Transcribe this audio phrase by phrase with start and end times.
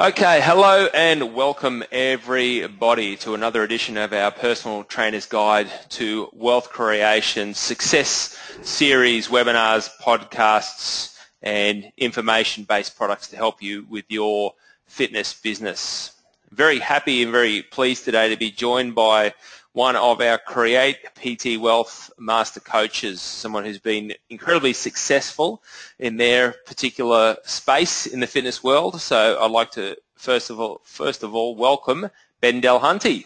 [0.00, 6.70] Okay, hello and welcome everybody to another edition of our Personal Trainer's Guide to Wealth
[6.70, 14.54] Creation Success Series, webinars, podcasts and information-based products to help you with your
[14.86, 16.10] fitness business.
[16.50, 19.32] Very happy and very pleased today to be joined by
[19.74, 25.64] one of our Create PT Wealth Master Coaches, someone who's been incredibly successful
[25.98, 29.00] in their particular space in the fitness world.
[29.00, 32.08] So I'd like to first of all, first of all, welcome
[32.40, 33.24] Ben Delhunty.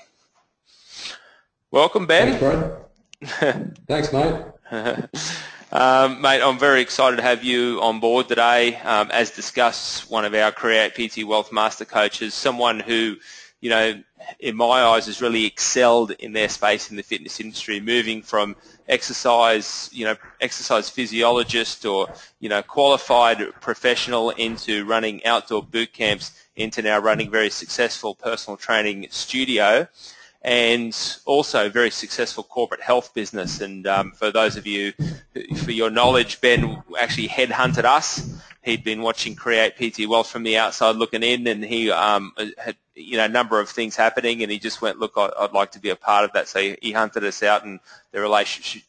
[1.70, 2.38] Welcome, Ben.
[3.20, 3.70] Thanks.
[3.86, 4.42] Thanks, mate.
[5.70, 8.76] um, mate, I'm very excited to have you on board today.
[8.76, 13.16] Um, as discussed, one of our Create PT Wealth Master Coaches, someone who
[13.60, 14.02] you know,
[14.38, 18.56] in my eyes, has really excelled in their space in the fitness industry, moving from
[18.88, 22.08] exercise, you know, exercise physiologist or,
[22.40, 28.56] you know, qualified professional into running outdoor boot camps into now running very successful personal
[28.56, 29.86] training studio
[30.42, 33.60] and also very successful corporate health business.
[33.60, 34.92] And um, for those of you,
[35.64, 38.42] for your knowledge, Ben actually headhunted us.
[38.68, 42.76] He'd been watching Create PT Wealth from the outside looking in, and he um, had
[42.94, 45.78] you know a number of things happening, and he just went, look, I'd like to
[45.78, 46.48] be a part of that.
[46.48, 47.80] So he hunted us out, and
[48.12, 48.82] the relationship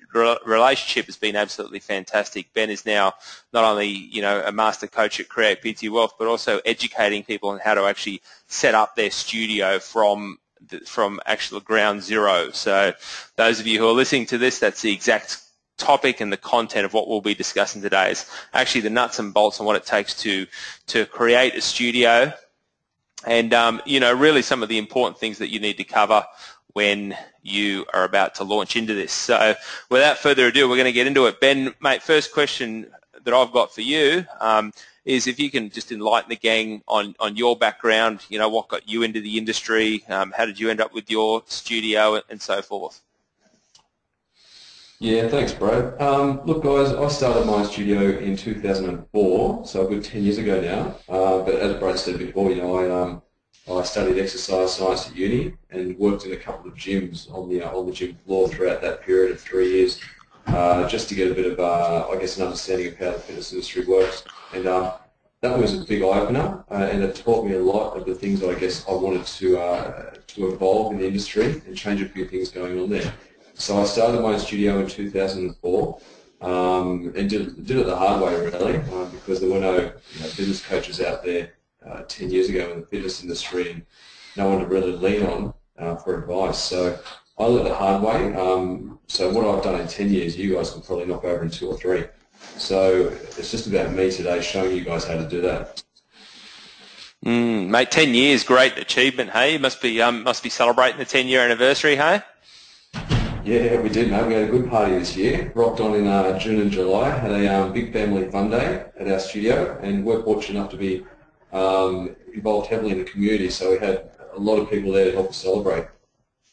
[0.45, 2.51] relationship has been absolutely fantastic.
[2.53, 3.13] Ben is now
[3.53, 7.51] not only you know a master coach at Create PT Wealth, but also educating people
[7.51, 10.39] on how to actually set up their studio from
[10.85, 12.51] from actual ground zero.
[12.51, 12.91] So
[13.37, 15.41] those of you who are listening to this, that's the exact
[15.79, 19.33] topic and the content of what we'll be discussing today is actually the nuts and
[19.33, 20.45] bolts on what it takes to
[20.87, 22.31] to create a studio
[23.25, 26.23] and um, you know really some of the important things that you need to cover
[26.73, 29.11] when you are about to launch into this.
[29.11, 29.55] So
[29.89, 31.39] without further ado, we're going to get into it.
[31.39, 32.87] Ben, mate, first question
[33.23, 34.71] that I've got for you um,
[35.05, 38.67] is if you can just enlighten the gang on, on your background, you know, what
[38.67, 42.41] got you into the industry, um, how did you end up with your studio and
[42.41, 43.01] so forth?
[45.01, 45.99] Yeah, thanks, Brad.
[46.01, 50.59] Um, look, guys, I started my studio in 2004, so a good 10 years ago
[50.59, 50.97] now.
[51.07, 53.21] Uh, but as Brad said before, you know, I um,
[53.71, 57.61] I studied exercise science at uni and worked in a couple of gyms on the
[57.63, 60.01] uh, on the gym floor throughout that period of three years,
[60.47, 63.19] uh, just to get a bit of, uh, I guess, an understanding of how the
[63.19, 64.25] fitness industry works.
[64.53, 64.91] And um,
[65.39, 68.15] that was a big eye opener, uh, and it taught me a lot of the
[68.15, 72.01] things that I guess I wanted to uh, to evolve in the industry and change
[72.01, 73.13] a few things going on there.
[73.59, 75.99] So I started my studio in 2004
[76.39, 80.19] um, and did, did it the hard way really uh, because there were no you
[80.21, 81.51] know, business coaches out there
[81.85, 83.85] uh, 10 years ago in the fitness industry and
[84.37, 86.57] no one to really lean on uh, for advice.
[86.57, 86.97] So
[87.37, 88.33] I learned the hard way.
[88.33, 91.49] Um, so what I've done in 10 years, you guys can probably knock over in
[91.49, 92.05] two or three.
[92.55, 95.83] So it's just about me today showing you guys how to do that.
[97.25, 99.53] Mm, mate, 10 years, great achievement, hey?
[99.53, 102.21] You must be, um, must be celebrating the 10 year anniversary, hey?
[103.45, 104.27] Yeah, we did, mate.
[104.27, 105.51] We had a good party this year.
[105.55, 107.09] Rocked on in uh, June and July.
[107.09, 110.77] Had a um, big family fun day at our studio, and we're fortunate enough to
[110.77, 111.05] be
[111.53, 113.49] um, involved heavily in the community.
[113.49, 115.87] So we had a lot of people there to help us celebrate.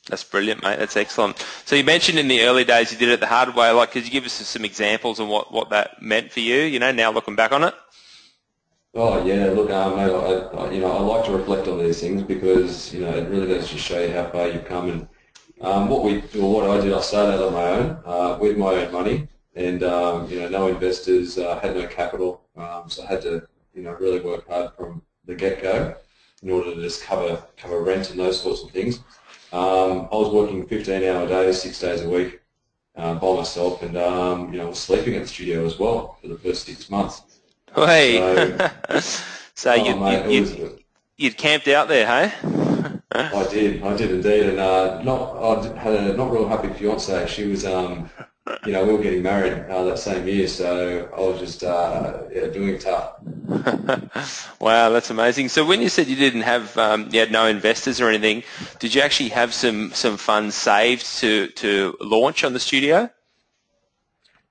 [0.09, 0.79] That's brilliant, mate.
[0.79, 1.45] That's excellent.
[1.65, 3.73] So you mentioned in the early days you did it the hard way.
[3.73, 6.61] Like, could you give us some examples of what, what that meant for you?
[6.61, 7.75] You know, now looking back on it.
[8.95, 12.01] Oh yeah, look, um, mate, I, I, you know, I like to reflect on these
[12.01, 15.09] things because you know it really does just show you how far you've come and
[15.61, 18.57] um, what we, or what I did, I started out on my own uh, with
[18.57, 23.05] my own money, and um, you know, no investors, uh, had no capital, um, so
[23.05, 25.95] I had to, you know, really work hard from the get-go
[26.43, 28.99] in order to just cover cover rent and those sorts of things.
[29.53, 32.41] Um, I was working 15-hour days, six days a week,
[32.97, 36.29] uh, by myself, and um, you know, was sleeping at the studio as well for
[36.29, 37.23] the first six months.
[37.75, 39.01] Hey, so,
[39.55, 40.79] so oh, you, mate, you, you,
[41.17, 42.66] you'd camped out there, hey?
[43.17, 47.27] I did, I did indeed, and uh, not I had a not real happy fiance.
[47.27, 48.11] She was, um,
[48.65, 52.23] you know, we were getting married uh, that same year, so I was just uh,
[52.33, 53.17] yeah, doing it tough.
[54.61, 55.49] wow, that's amazing.
[55.49, 58.43] So when you said you didn't have, um, you had no investors or anything,
[58.79, 63.11] did you actually have some some funds saved to to launch on the studio?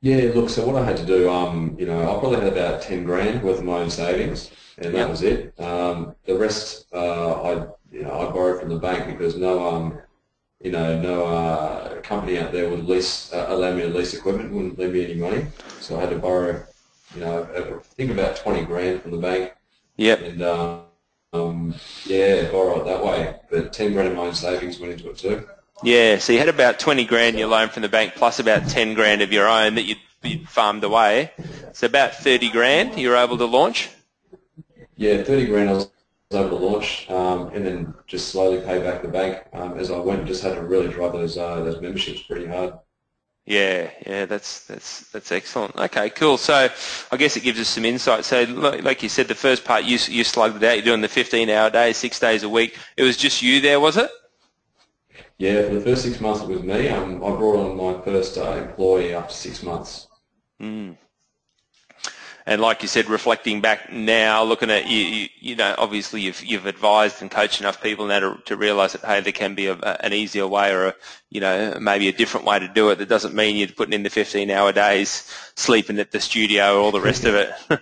[0.02, 2.82] Yeah, look, so what I had to do, um, you know, I probably had about
[2.82, 5.10] ten grand worth of my own savings, and that yep.
[5.10, 5.60] was it.
[5.60, 9.98] Um, the rest, uh, I you know, I borrowed from the bank because no, um,
[10.62, 14.52] you know, no uh, company out there would lease uh, allow me to lease equipment,
[14.52, 15.46] wouldn't lend me any money,
[15.80, 16.62] so I had to borrow,
[17.14, 19.54] you know, I think about twenty grand from the bank.
[19.96, 20.22] Yep.
[20.24, 20.82] And um,
[21.32, 21.76] um,
[22.06, 25.18] yeah, borrow it that way, but ten grand of my own savings went into it
[25.18, 25.48] too.
[25.82, 28.94] Yeah, so you had about twenty grand your loan from the bank, plus about ten
[28.94, 31.32] grand of your own that you'd, you'd farmed away.
[31.72, 33.90] So about thirty grand you were able to launch.
[34.98, 35.90] Yeah, thirty grand I was
[36.32, 40.00] able to launch, um, and then just slowly pay back the bank um, as I
[40.00, 40.26] went.
[40.26, 42.74] Just had to really drive those uh, those memberships pretty hard.
[43.46, 45.76] Yeah, yeah, that's that's that's excellent.
[45.76, 46.38] Okay, cool.
[46.38, 46.68] So
[47.12, 48.26] I guess it gives us some insight.
[48.26, 50.76] So like you said, the first part you you slugged it out.
[50.78, 52.76] You're doing the 15-hour day, six days a week.
[52.98, 54.10] It was just you there, was it?
[55.38, 56.88] Yeah, for the first six months it was me.
[56.90, 60.08] Um, I brought on my first uh, employee after six months.
[60.60, 60.98] Mm.
[62.48, 66.44] And like you said, reflecting back now, looking at you, you, you, know, obviously you've
[66.44, 69.66] you've advised and coached enough people now to, to realise that hey, there can be
[69.66, 70.96] a, an easier way or a,
[71.32, 73.00] you know maybe a different way to do it.
[73.00, 76.92] That doesn't mean you're putting in the 15-hour days, sleeping at the studio, or all
[76.92, 77.50] the rest of it.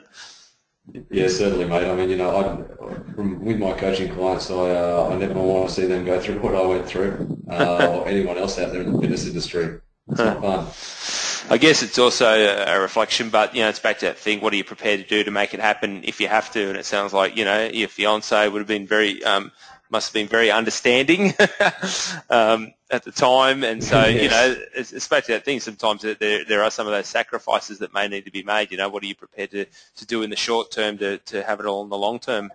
[1.12, 1.86] yeah, certainly, mate.
[1.86, 5.68] I mean, you know, I, from, with my coaching clients, I uh, I never want
[5.68, 8.81] to see them go through what I went through, uh, or anyone else out there
[8.81, 9.81] in the fitness industry.
[10.07, 11.33] It's not fun.
[11.50, 14.40] I guess it's also a reflection, but you know, it's back to that thing.
[14.40, 16.69] What are you prepared to do to make it happen if you have to?
[16.69, 19.51] And it sounds like you know your fiance would have been very, um,
[19.90, 21.34] must have been very understanding
[22.30, 23.63] um, at the time.
[23.63, 24.24] And so yes.
[24.24, 25.60] you know, it's, it's back to that thing.
[25.60, 28.72] Sometimes there there are some of those sacrifices that may need to be made.
[28.72, 29.66] You know, what are you prepared to
[29.98, 32.51] to do in the short term to to have it all in the long term?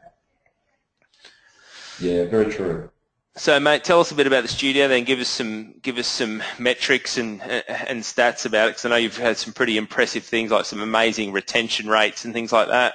[2.00, 2.90] Yeah, very true.
[3.38, 4.88] So, mate, tell us a bit about the studio.
[4.88, 8.88] Then give us some give us some metrics and and stats about it, because I
[8.88, 12.66] know you've had some pretty impressive things, like some amazing retention rates and things like
[12.66, 12.94] that.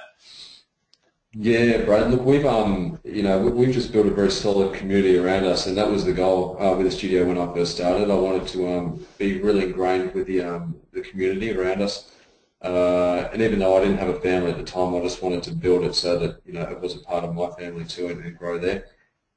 [1.32, 2.10] Yeah, Brad.
[2.10, 5.78] Look, we've um, you know, we've just built a very solid community around us, and
[5.78, 8.10] that was the goal uh, with the studio when I first started.
[8.10, 12.12] I wanted to um, be really ingrained with the um, the community around us,
[12.60, 15.42] uh, and even though I didn't have a family at the time, I just wanted
[15.44, 18.08] to build it so that you know it was a part of my family too,
[18.08, 18.84] and, and grow there.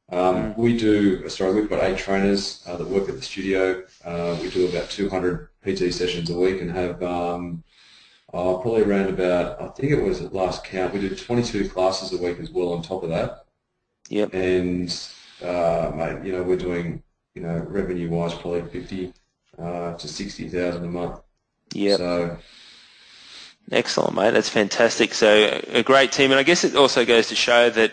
[0.09, 3.83] Um, we do, sorry, we've got eight trainers uh, that work at the studio.
[4.05, 7.63] Uh, we do about 200 PT sessions a week and have um,
[8.33, 12.17] uh, probably around about, I think it was at last count, we did 22 classes
[12.17, 13.45] a week as well on top of that.
[14.09, 14.33] Yep.
[14.33, 15.09] And,
[15.43, 17.03] uh, mate, you know, we're doing,
[17.35, 19.13] you know, revenue-wise probably 50
[19.59, 21.19] uh, to 60,000 a month.
[21.73, 21.97] Yeah.
[21.97, 22.37] So,
[23.71, 24.31] Excellent, mate.
[24.31, 25.13] That's fantastic.
[25.13, 27.91] So a great team, and I guess it also goes to show that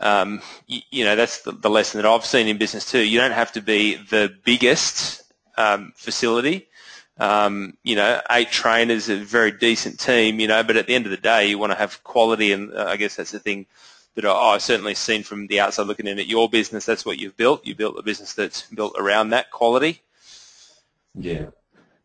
[0.00, 3.00] um, you, you, know, that's the, the, lesson that I've seen in business too.
[3.00, 5.22] You don't have to be the biggest
[5.56, 6.68] um, facility.
[7.18, 11.06] Um, you know, eight trainers, a very decent team, you know, but at the end
[11.06, 13.64] of the day, you want to have quality, and uh, I guess that's the thing
[14.16, 16.84] that I, I've certainly seen from the outside looking in at your business.
[16.84, 17.66] That's what you've built.
[17.66, 20.02] You built a business that's built around that quality.
[21.14, 21.46] Yeah.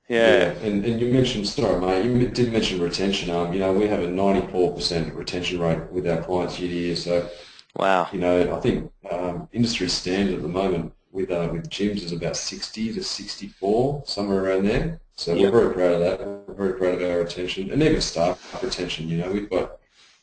[0.08, 0.38] Yeah.
[0.38, 0.50] yeah.
[0.64, 3.30] And, and you mentioned, sorry, mate, you did mention retention.
[3.30, 6.96] Um, you know, we have a 94% retention rate with our clients year to year.
[6.96, 7.30] So
[7.76, 8.10] Wow.
[8.12, 12.12] You know, I think um, industry standard at the moment with uh, with gyms is
[12.12, 15.00] about 60 to 64, somewhere around there.
[15.16, 15.54] So yep.
[15.54, 16.48] we're very proud of that.
[16.48, 19.08] We're very proud of our retention and even staff retention.
[19.08, 19.78] You know, we've got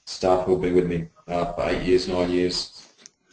[0.04, 2.86] staff who've been with me uh, for eight years, nine years.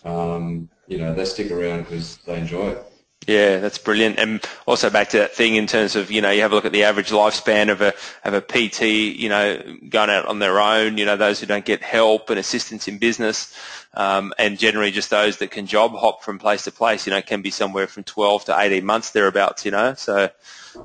[0.03, 2.85] Um, you know, they stick around because they enjoy it.
[3.27, 4.19] Yeah, that's brilliant.
[4.19, 6.65] And also back to that thing in terms of, you know, you have a look
[6.65, 7.93] at the average lifespan of a
[8.23, 8.81] of a PT,
[9.17, 12.37] you know, going out on their own, you know, those who don't get help and
[12.37, 13.55] assistance in business,
[13.95, 17.21] um, and generally just those that can job hop from place to place, you know,
[17.21, 19.95] can be somewhere from 12 to 18 months thereabouts, you know.
[19.95, 20.29] So,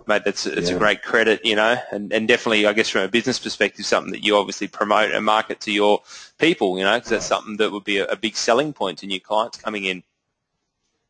[0.06, 0.76] mate, that's it's yeah.
[0.76, 4.12] a great credit, you know, and, and definitely, I guess, from a business perspective, something
[4.12, 6.00] that you obviously promote and market to your
[6.38, 9.06] people, you know, because that's something that would be a, a big selling point to
[9.06, 10.02] new clients coming in.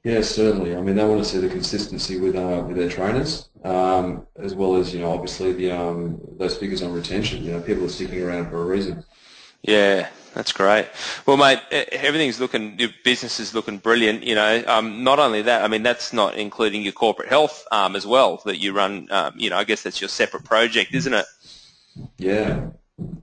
[0.03, 0.75] Yeah, certainly.
[0.75, 4.55] I mean, they want to see the consistency with uh, with their trainers, um, as
[4.55, 7.45] well as you know, obviously the um, those figures on retention.
[7.45, 9.05] You know, people are sticking around for a reason.
[9.63, 10.87] Yeah, that's great.
[11.27, 14.23] Well, mate, everything's looking, your business is looking brilliant.
[14.23, 17.95] You know, um, not only that, I mean, that's not including your corporate health arm
[17.95, 19.09] as well that you run.
[19.11, 21.27] Um, you know, I guess that's your separate project, isn't it?
[22.17, 22.69] Yeah.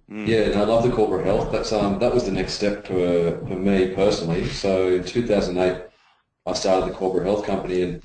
[0.10, 0.27] Mm.
[0.27, 1.51] Yeah, and I love the corporate health.
[1.51, 4.48] That's um, that was the next step for for me personally.
[4.48, 5.87] So in 2008,
[6.47, 8.01] I started the corporate health company, and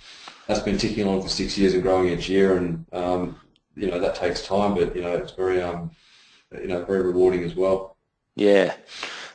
[0.47, 2.57] that's been ticking along for six years and growing each year.
[2.57, 3.41] And um,
[3.77, 5.91] you know that takes time, but you know it's very um,
[6.53, 7.97] you know very rewarding as well.
[8.35, 8.75] Yeah,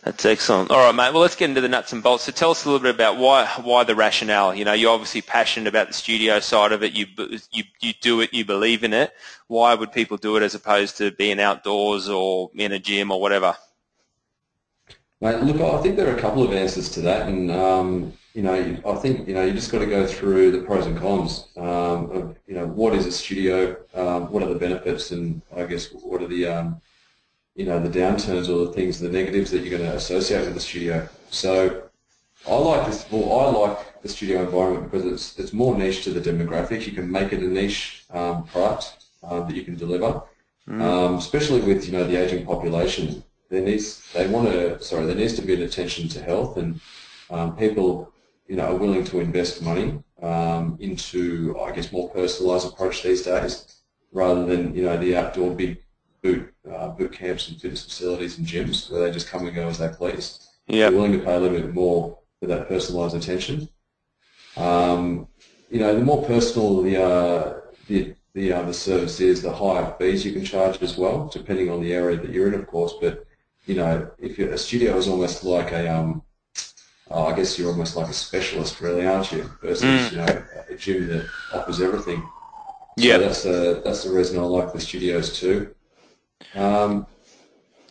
[0.04, 0.72] that's excellent.
[0.72, 1.14] All right, mate.
[1.14, 2.24] Well, let's get into the nuts and bolts.
[2.24, 4.54] So tell us a little bit about why why the rationale.
[4.54, 6.94] You know, you're obviously passionate about the studio side of it.
[6.94, 7.06] You
[7.52, 8.34] you you do it.
[8.34, 9.14] You believe in it.
[9.48, 13.22] Why would people do it as opposed to being outdoors or in a gym or
[13.22, 13.56] whatever?
[15.20, 18.44] Mate, look, I think there are a couple of answers to that, and um, you
[18.44, 18.54] know,
[18.86, 22.12] I think you know you just got to go through the pros and cons um,
[22.12, 25.88] of you know what is a studio, um, what are the benefits, and I guess
[25.92, 26.80] what are the um,
[27.56, 30.54] you know the downturns or the things, the negatives that you're going to associate with
[30.54, 31.10] the studio.
[31.32, 31.90] So
[32.48, 33.08] I like this.
[33.10, 36.86] Well, I like the studio environment because it's it's more niche to the demographic.
[36.86, 40.22] You can make it a niche um, product uh, that you can deliver,
[40.70, 41.18] mm.
[41.18, 45.34] especially with you know the aging population there needs they want to sorry there needs
[45.34, 46.80] to be an attention to health and
[47.30, 48.12] um, people
[48.48, 53.24] you know are willing to invest money um, into I guess more personalised approach these
[53.24, 55.84] days rather than you know the outdoor big
[56.22, 59.68] boot uh, boot camps and fitness facilities and gyms where they just come and go
[59.68, 60.48] as they please.
[60.68, 63.70] Yeah, willing to pay a little bit more for that personalised attention.
[64.58, 65.28] Um,
[65.70, 69.96] you know, the more personal the uh, the the, uh, the service is, the higher
[69.98, 72.94] fees you can charge as well, depending on the area that you're in, of course.
[73.02, 73.26] But
[73.66, 76.22] you know, if you're, a studio is almost like a, um,
[77.12, 79.50] oh, I guess you're almost like a specialist, really, aren't you?
[79.62, 80.12] Versus mm.
[80.12, 82.28] you know a gym that offers everything.
[82.98, 85.74] Yeah, so that's the that's the reason I like the studios too.
[86.56, 87.06] Um,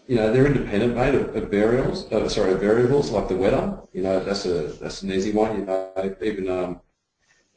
[0.07, 2.11] you know, they're independent, mate, of, of variables.
[2.13, 3.79] Uh, sorry, of variables like the weather.
[3.93, 5.61] You know, that's a that's an easy one.
[5.61, 6.81] You know, even um,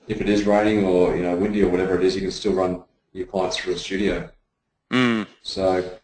[0.07, 2.53] if it is raining or you know windy or whatever it is, you can still
[2.53, 4.29] run your clients through a studio.
[4.91, 5.27] Mm.
[5.43, 5.97] So,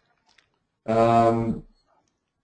[0.86, 1.64] um,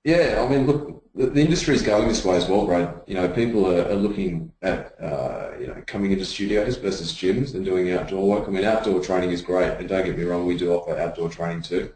[0.04, 2.88] yeah, I mean, look, the, the, industry is going this way as well, right?
[3.06, 7.54] You know, people are, are looking at uh, you know coming into studios versus gyms
[7.54, 8.48] and doing outdoor work.
[8.48, 11.28] I mean, outdoor training is great, and don't get me wrong, we do offer outdoor
[11.28, 11.92] training too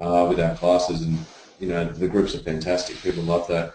[0.00, 1.18] uh, with our classes, and
[1.60, 2.96] you know the groups are fantastic.
[3.02, 3.74] People love that.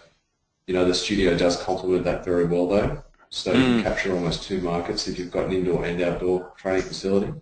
[0.66, 3.02] You know, the studio does complement that very well, though.
[3.30, 3.56] So mm.
[3.56, 3.82] you can hmm.
[3.82, 7.32] capture almost two markets if you've got an indoor and outdoor training facility.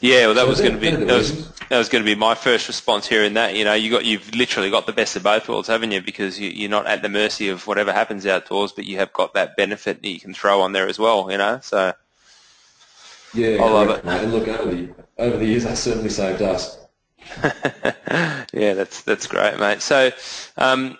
[0.00, 2.14] Yeah, well, that so was going to be that was, that was, going to be
[2.14, 3.24] my first response here.
[3.24, 5.90] In that, you know, you got you've literally got the best of both worlds, haven't
[5.90, 6.00] you?
[6.00, 9.34] Because you, you're not at the mercy of whatever happens outdoors, but you have got
[9.34, 11.30] that benefit that you can throw on there as well.
[11.30, 11.92] You know, so
[13.34, 14.04] yeah, I love it.
[14.04, 14.88] And look, over the
[15.18, 16.78] over the years, that certainly saved us.
[18.52, 19.82] yeah, that's that's great, mate.
[19.82, 20.10] So,
[20.56, 20.96] um,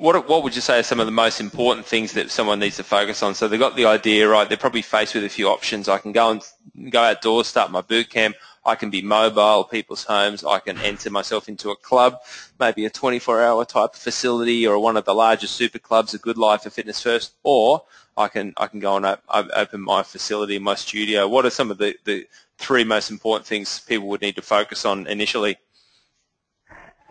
[0.00, 2.76] what what would you say are some of the most important things that someone needs
[2.76, 3.34] to focus on?
[3.34, 4.48] So they've got the idea, right?
[4.48, 5.88] They're probably faced with a few options.
[5.88, 8.36] I can go and go outdoors, start my boot camp.
[8.64, 10.42] I can be mobile, people's homes.
[10.42, 12.18] I can enter myself into a club,
[12.58, 16.66] maybe a 24-hour type facility or one of the largest super clubs, a Good Life
[16.66, 17.84] or Fitness First, or
[18.16, 21.28] I can I can go and open my facility, my studio.
[21.28, 22.26] What are some of the, the
[22.58, 25.58] three most important things people would need to focus on initially?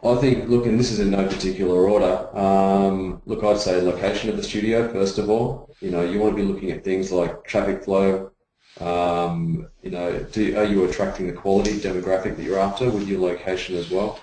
[0.02, 2.30] I think, look, and this is in no particular order.
[2.38, 5.76] Um, look, I'd say location of the studio first of all.
[5.82, 8.32] You know, you want to be looking at things like traffic flow.
[8.80, 13.20] Um, you know, do, are you attracting the quality demographic that you're after with your
[13.20, 14.22] location as well,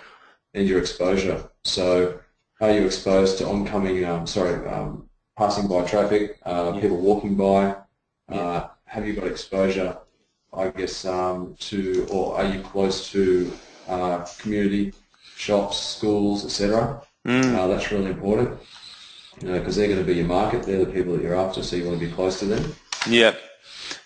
[0.54, 1.50] and your exposure?
[1.64, 2.20] So,
[2.60, 6.80] are you exposed to oncoming, um, sorry, um, passing by traffic, uh, yeah.
[6.80, 7.76] people walking by?
[8.30, 8.36] Yeah.
[8.36, 9.98] Uh, have you got exposure,
[10.54, 13.52] I guess, um, to, or are you close to
[13.88, 14.94] uh, community?
[15.36, 17.02] Shops, schools, etc.
[17.26, 17.54] Mm.
[17.54, 18.58] Uh, that's really important
[19.40, 20.62] you know, because they're going to be your market.
[20.62, 22.74] They're the people that you're after, so you want to be close to them.
[23.08, 23.34] Yeah.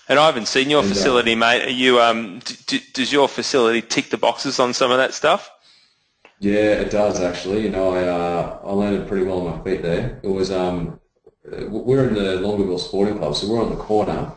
[0.08, 1.64] And I haven't seen your and, uh, facility, uh, mate.
[1.66, 5.50] Are you, um, d- does your facility tick the boxes on some of that stuff?
[6.40, 7.62] Yeah, it does actually.
[7.62, 10.18] You know, I uh, I landed pretty well on my feet there.
[10.22, 10.99] It was um,
[11.44, 14.32] we're in the Longueville Sporting Club, so we're on the corner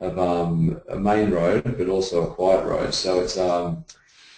[0.00, 2.92] of um, a main road, but also a quiet road.
[2.92, 3.84] So it's um,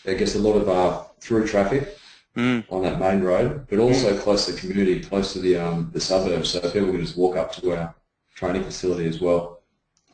[0.07, 1.97] I guess a lot of uh, through traffic
[2.37, 2.65] mm.
[2.71, 4.21] on that main road, but also mm.
[4.21, 7.37] close to the community, close to the um, the suburbs, so people can just walk
[7.37, 7.95] up to our
[8.35, 9.63] training facility as well.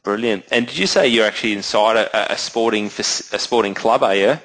[0.02, 0.44] Brilliant.
[0.50, 4.02] And did you say you're actually inside a, a sporting a sporting club?
[4.02, 4.38] Are you?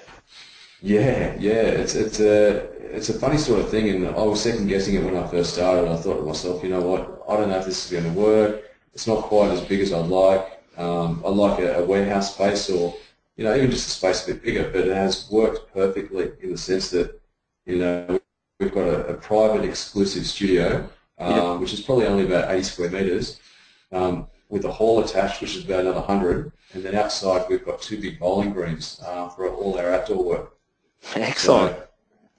[0.82, 1.64] Yeah, yeah.
[1.82, 5.04] It's it's a it's a funny sort of thing, and I was second guessing it
[5.04, 5.90] when I first started.
[5.90, 7.24] I thought to myself, you know what?
[7.28, 8.64] I don't know if this is going to work.
[8.94, 10.62] It's not quite as big as I'd like.
[10.78, 12.96] Um, I'd like a, a warehouse space or
[13.38, 16.52] you know, even just a space a bit bigger, but it has worked perfectly in
[16.52, 17.22] the sense that,
[17.66, 18.20] you know,
[18.60, 20.90] we've got a, a private exclusive studio,
[21.20, 23.40] um, which is probably only about 80 square metres,
[23.92, 27.80] um, with a hall attached, which is about another 100, and then outside we've got
[27.80, 30.58] two big bowling greens uh, for all our outdoor work.
[31.16, 31.78] Excellent.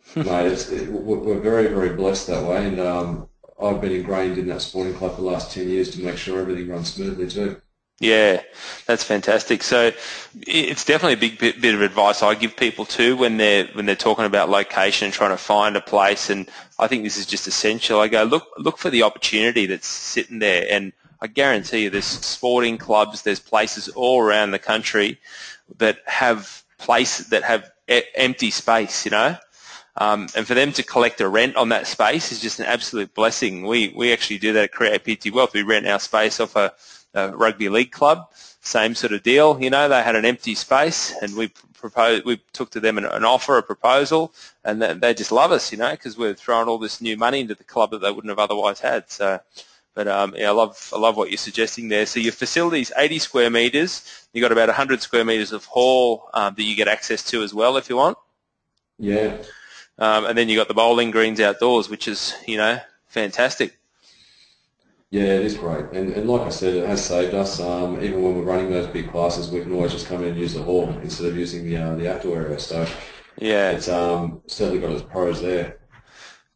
[0.05, 3.29] So, mate, it's, it, we're very, very blessed that way, and um,
[3.63, 6.41] I've been ingrained in that sporting club for the last 10 years to make sure
[6.41, 7.61] everything runs smoothly too.
[8.01, 8.43] Yeah,
[8.87, 9.65] that's fantastic.
[9.65, 9.91] So
[10.47, 13.87] it's definitely a big bit, bit, of advice I give people too when they're when
[13.87, 16.31] they're talking about location and trying to find a place.
[16.31, 17.99] And I think this is just essential.
[17.99, 22.05] I go look look for the opportunity that's sitting there, and I guarantee you, there's
[22.05, 25.19] sporting clubs, there's places all around the country
[25.79, 29.05] that have places that have e- empty space.
[29.05, 29.37] You know.
[30.01, 33.13] Um, and for them to collect a rent on that space is just an absolute
[33.15, 33.67] blessing.
[33.67, 35.53] We we actually do that at Create PT Wealth.
[35.53, 36.73] We rent our space off a
[37.15, 38.29] a rugby league club,
[38.61, 39.59] same sort of deal.
[39.61, 43.05] You know, they had an empty space, and we proposed, we took to them an,
[43.05, 44.33] an offer, a proposal,
[44.65, 47.41] and they, they just love us, you know, because we're throwing all this new money
[47.41, 49.11] into the club that they wouldn't have otherwise had.
[49.11, 49.41] So,
[49.95, 52.07] but um, yeah, I love I love what you're suggesting there.
[52.07, 54.27] So your facility is 80 square meters.
[54.33, 57.55] You've got about 100 square meters of hall um, that you get access to as
[57.55, 58.19] well if you want.
[58.99, 59.37] Yeah.
[59.99, 63.78] um, and then you've got the bowling greens outdoors, which is you know fantastic.
[65.11, 67.61] Yeah, it is great, and, and like I said, it has saved us.
[67.61, 70.39] Um, even when we're running those big classes, we can always just come in and
[70.39, 72.59] use the hall instead of using the uh, the outdoor area.
[72.59, 72.87] So
[73.39, 75.79] yeah, it's um, certainly got its pros there.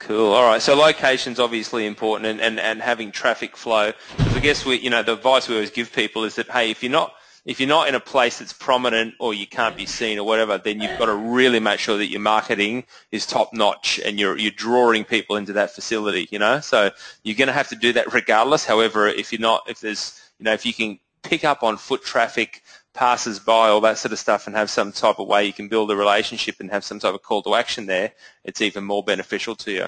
[0.00, 0.32] Cool.
[0.32, 0.61] All right.
[0.61, 3.92] So location's obviously important, and, and, and having traffic flow.
[4.18, 6.71] Because I guess we, you know, the advice we always give people is that hey,
[6.71, 9.87] if you're not if you're not in a place that's prominent or you can't be
[9.87, 13.52] seen or whatever, then you've got to really make sure that your marketing is top
[13.52, 16.28] notch and you're you're drawing people into that facility.
[16.30, 16.90] You know, so
[17.25, 18.64] you're going to have to do that regardless.
[18.64, 22.04] However, if you're not, if there's, you know, if you can pick up on foot
[22.04, 22.62] traffic
[22.94, 25.68] passes by, all that sort of stuff, and have some type of way you can
[25.68, 28.12] build a relationship and have some type of call to action there,
[28.44, 29.87] it's even more beneficial to you.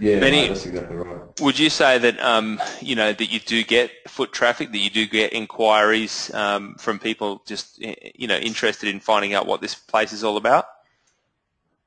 [0.00, 1.40] Yeah, Benny, no, that's exactly right.
[1.40, 4.90] Would you say that um, you know that you do get foot traffic, that you
[4.90, 9.74] do get inquiries um, from people just you know interested in finding out what this
[9.74, 10.66] place is all about?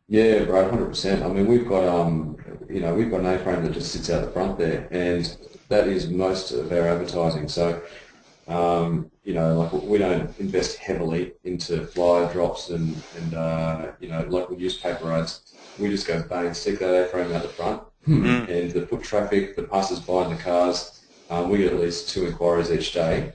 [0.08, 1.24] Yeah, bro, hundred percent.
[1.24, 2.38] I mean, we've got um,
[2.70, 5.38] you know, we've got an A-frame that just sits out the front there, and
[5.70, 7.48] that is most of our advertising.
[7.48, 7.82] So
[8.48, 14.10] um, you know, like we don't invest heavily into flyer drops and, and uh, you
[14.10, 15.58] know, local newspaper ads.
[15.78, 18.50] We just go bang, stick that A-frame out the front, mm.
[18.50, 22.26] and the foot traffic, the passers-by in the cars, um, we get at least two
[22.26, 23.34] inquiries each day,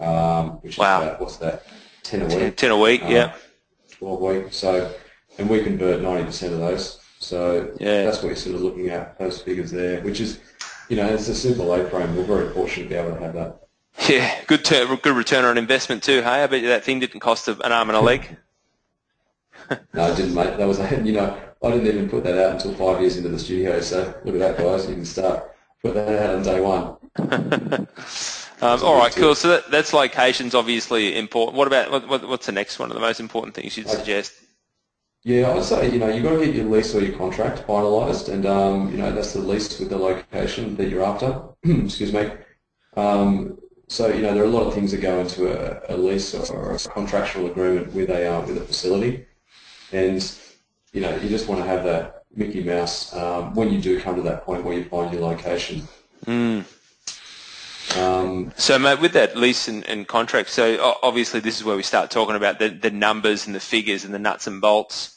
[0.00, 1.00] um, which wow.
[1.00, 1.66] is about, what's that,
[2.02, 2.56] 10 a week?
[2.56, 3.34] 10 a week, um, yeah.
[3.92, 4.52] 12 a week.
[4.52, 4.94] So,
[5.38, 7.00] and we convert 90% of those.
[7.18, 8.04] So yeah.
[8.04, 10.40] that's what you're sort of looking at, those figures there, which is,
[10.88, 12.14] you know, it's a simple A-frame.
[12.16, 13.60] We're very fortunate to be able to have that.
[14.08, 16.20] Yeah, good ter- good return on investment too.
[16.20, 18.36] Hey, I bet you that thing didn't cost an arm and a leg.
[19.94, 20.58] no, it didn't, mate.
[20.58, 23.38] That was, you know, I didn't even put that out until five years into the
[23.38, 23.80] studio.
[23.80, 24.88] So look at that, guys.
[24.88, 26.96] You can start put that out on day one.
[28.60, 29.34] um, all right, cool.
[29.34, 31.56] So that, that's locations obviously important.
[31.56, 34.34] What about what, what, what's the next one of the most important things you'd suggest?
[35.22, 37.66] Yeah, I would say you know you've got to get your lease or your contract
[37.66, 41.40] finalised, and um, you know that's the lease with the location that you're after.
[41.62, 42.30] Excuse me.
[42.96, 45.96] Um, so you know there are a lot of things that go into a, a
[45.96, 49.24] lease or a contractual agreement with a uh, with a facility,
[49.92, 50.22] and
[50.94, 54.16] you know you just want to have that Mickey Mouse um, when you do come
[54.16, 55.86] to that point where you find your location.
[56.24, 56.64] Mm.
[57.98, 61.82] Um, so, mate, with that lease and, and, contract, so obviously this is where we
[61.82, 65.16] start talking about the, the numbers and the figures and the nuts and bolts.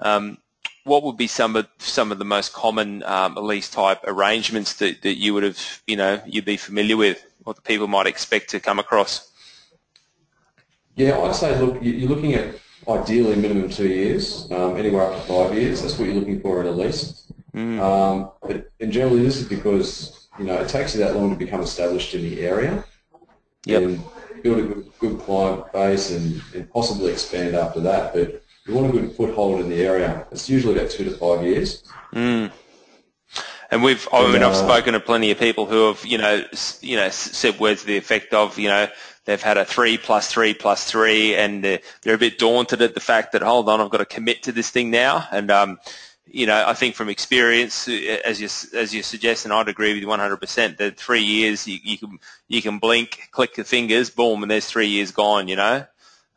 [0.00, 0.38] Um,
[0.82, 5.02] what would be some of some of the most common um, lease type arrangements that,
[5.02, 7.24] that you would have, you know, you'd be familiar with?
[7.48, 9.32] what the people might expect to come across?
[10.96, 12.54] Yeah, I'd say look, you're looking at
[12.88, 15.82] ideally minimum two years, um, anywhere up to five years.
[15.82, 17.30] That's what you're looking for in a lease.
[17.54, 17.80] Mm.
[17.80, 21.36] Um, but in generally, this is because you know it takes you that long to
[21.36, 22.84] become established in the area
[23.64, 23.82] yep.
[23.82, 24.02] and
[24.42, 28.14] build a good, good client base and, and possibly expand after that.
[28.14, 30.26] But you want a good foothold in the area.
[30.30, 31.82] It's usually about two to five years.
[32.12, 32.50] Mm.
[33.70, 36.42] And we've, I mean, I've spoken to plenty of people who have, you know,
[36.80, 38.88] you know, said words to the effect of, you know,
[39.28, 42.94] they've had a three plus three plus three, and they're, they're a bit daunted at
[42.94, 45.28] the fact that, hold on, I've got to commit to this thing now.
[45.30, 45.78] And, um,
[46.24, 50.02] you know, I think from experience, as you as you suggest, and I'd agree with
[50.02, 50.78] you 100%.
[50.78, 54.66] That three years, you, you can you can blink, click the fingers, boom, and there's
[54.66, 55.48] three years gone.
[55.48, 55.86] You know,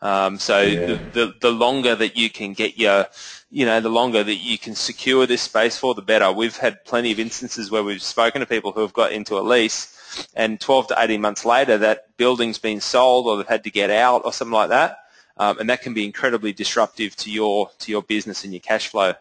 [0.02, 0.86] um, so yeah.
[0.86, 3.08] the, the the longer that you can get your
[3.50, 6.32] you know, the longer that you can secure this space for, the better.
[6.32, 9.42] We've had plenty of instances where we've spoken to people who have got into a
[9.42, 9.98] lease
[10.34, 13.90] and 12 to 18 months later that building's been sold or they've had to get
[13.90, 15.00] out or something like that.
[15.38, 18.88] Um, and that can be incredibly disruptive to your to your business and your cash
[18.88, 19.14] flow.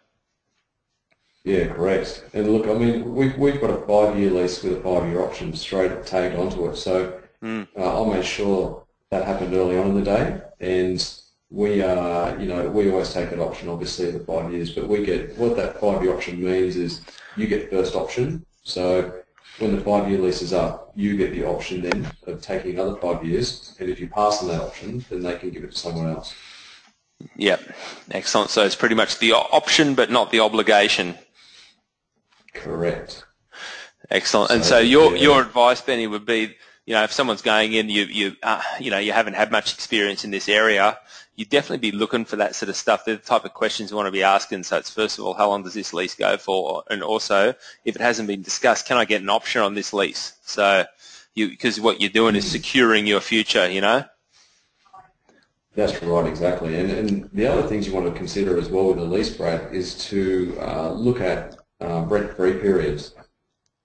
[1.45, 2.25] Yeah, correct.
[2.35, 6.05] And look, I mean, we've, we've got a five-year lease with a five-year option straight
[6.05, 6.77] tagged onto it.
[6.77, 7.67] So mm.
[7.79, 10.41] uh, I made sure that happened early on in the day.
[10.61, 14.87] And we are, you know, we always take an option, obviously, the five years, but
[14.87, 17.01] we get, what that five-year option means is
[17.37, 18.45] you get first option.
[18.63, 19.23] So
[19.59, 23.25] when the five-year lease is up, you get the option then of taking another five
[23.25, 26.09] years, and if you pass on that option, then they can give it to someone
[26.09, 26.35] else.
[27.37, 27.61] Yep,
[28.13, 28.51] excellent.
[28.51, 31.17] So it's pretty much the option, but not the obligation.
[32.55, 33.25] Correct.
[34.11, 34.49] Excellent.
[34.49, 35.23] So, and so your yeah.
[35.23, 38.91] your advice, Benny, would be, you know, if someone's going in, you you uh, you
[38.91, 40.99] know, you haven't had much experience in this area,
[41.37, 43.05] you'd definitely be looking for that sort of stuff.
[43.05, 44.65] They're the type of questions you want to be asking.
[44.65, 46.83] So it's first of all, how long does this lease go for?
[46.91, 50.35] And also, if it hasn't been discussed, can I get an option on this lease?
[50.45, 50.85] So
[51.35, 54.05] you, because what you're doing is securing your future, you know?
[55.75, 56.77] That's right, exactly.
[56.77, 59.63] And, and the other things you want to consider as well with a lease break
[59.73, 63.15] is to uh, look at uh, rent-free periods.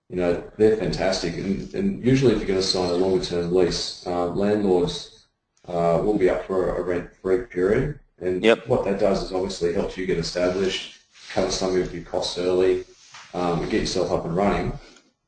[0.10, 1.36] You know, they're fantastic.
[1.36, 5.26] And, and usually if you're going to sign a longer-term lease, uh, landlords
[5.68, 8.00] uh, will be up for a rent-free period.
[8.20, 8.68] And Yep.
[8.68, 11.00] what that does is obviously helps you get established,
[11.34, 12.86] cover some of your costs early,
[13.34, 14.72] um, and get yourself up and running,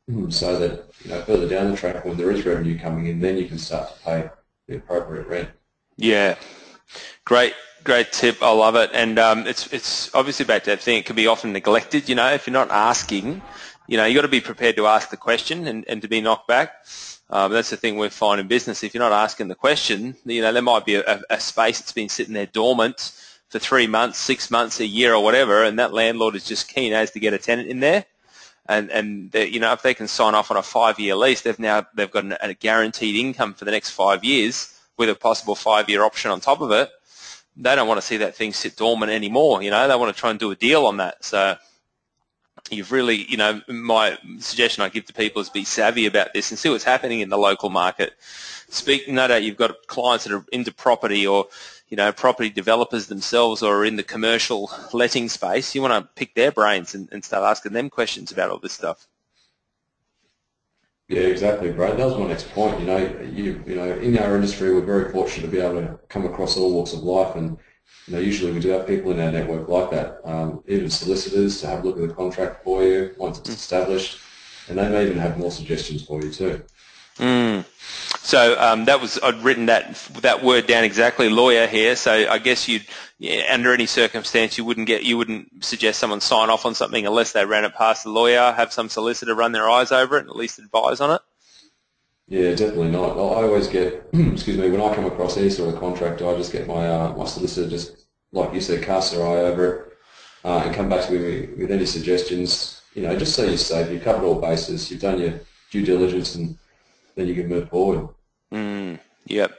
[0.30, 3.38] so that you know further down the track when there is revenue coming in, then
[3.38, 4.30] you can start to pay
[4.68, 5.50] the appropriate rent.
[5.98, 6.36] Yeah,
[7.26, 8.42] great, great tip.
[8.42, 11.00] I love it, and um, it's it's obviously back to that thing.
[11.00, 12.08] It can be often neglected.
[12.08, 13.42] You know, if you're not asking,
[13.88, 16.22] you know, you got to be prepared to ask the question and, and to be
[16.22, 16.86] knocked back.
[17.30, 18.84] Um, that's the thing we find in business.
[18.84, 21.92] If you're not asking the question, you know, there might be a, a space that's
[21.92, 23.12] been sitting there dormant
[23.50, 26.94] for three months, six months, a year, or whatever, and that landlord is just keen
[26.94, 28.06] as to get a tenant in there.
[28.70, 31.86] And and you know, if they can sign off on a five-year lease, they've now
[31.96, 36.04] they've got an, a guaranteed income for the next five years with a possible five-year
[36.04, 36.90] option on top of it.
[37.56, 39.64] They don't want to see that thing sit dormant anymore.
[39.64, 41.24] You know, they want to try and do a deal on that.
[41.24, 41.58] So
[42.72, 46.52] you've really, you know, my suggestion I give to people is be savvy about this
[46.52, 48.14] and see what's happening in the local market.
[48.70, 51.48] Speak, no doubt you've got clients that are into property or,
[51.90, 55.74] you know, property developers themselves or in the commercial letting space.
[55.74, 58.74] You want to pick their brains and, and start asking them questions about all this
[58.74, 59.08] stuff.
[61.08, 61.98] Yeah, exactly, Brad.
[61.98, 62.82] That was my next point.
[62.82, 65.98] You know, you you know, in our industry, we're very fortunate to be able to
[66.10, 67.58] come across all walks of life, and
[68.08, 70.22] you know, usually we do have people in our network like that.
[70.24, 74.20] Um, even solicitors to have a look at the contract for you once it's established,
[74.70, 76.64] and they may even have more suggestions for you too.
[77.18, 77.66] Mm.
[78.22, 81.96] So um, that was I'd written that that word down exactly, lawyer here.
[81.96, 82.86] So I guess you'd
[83.20, 87.06] yeah, under any circumstance you wouldn't get you wouldn't suggest someone sign off on something
[87.06, 90.22] unless they ran it past the lawyer, have some solicitor run their eyes over it,
[90.22, 91.22] and at least advise on it.
[92.28, 93.12] Yeah, definitely not.
[93.12, 96.52] I always get, excuse me, when I come across any sort of contract, I just
[96.52, 99.94] get my uh, my solicitor just like you said, cast their eye over it
[100.44, 102.82] uh, and come back to me with any suggestions.
[102.94, 105.40] You know, just so you're safe, you've covered all bases, you've done your
[105.72, 106.58] due diligence, and
[107.16, 108.10] then you can move forward.
[108.52, 109.57] Mm, yep.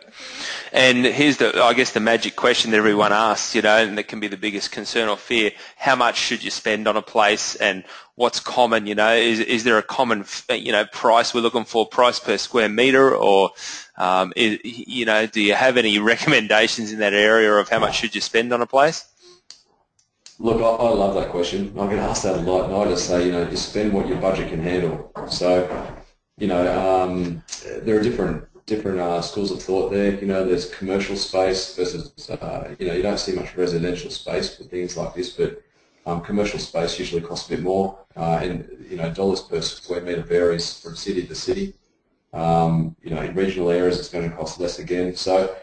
[0.72, 4.08] And here's the, I guess, the magic question that everyone asks, you know, and that
[4.08, 5.52] can be the biggest concern or fear.
[5.76, 7.84] How much should you spend on a place and
[8.16, 9.14] what's common, you know?
[9.14, 13.14] Is, is there a common, you know, price we're looking for, price per square meter
[13.14, 13.50] or,
[13.96, 17.96] um, is, you know, do you have any recommendations in that area of how much
[17.96, 19.06] should you spend on a place?
[20.40, 21.74] Look, I, I love that question.
[21.78, 24.06] I get asked that a lot, and I just say, you know, just spend what
[24.06, 25.12] your budget can handle.
[25.28, 25.96] So,
[26.36, 27.42] you know, um,
[27.82, 30.12] there are different different uh, schools of thought there.
[30.20, 34.54] You know, there's commercial space versus, uh, you know, you don't see much residential space
[34.54, 35.62] for things like this, but
[36.06, 40.02] um, commercial space usually costs a bit more, uh, and you know, dollars per square
[40.02, 41.74] metre varies from city to city.
[42.32, 45.16] Um, you know, in regional areas, it's going to cost less again.
[45.16, 45.56] So,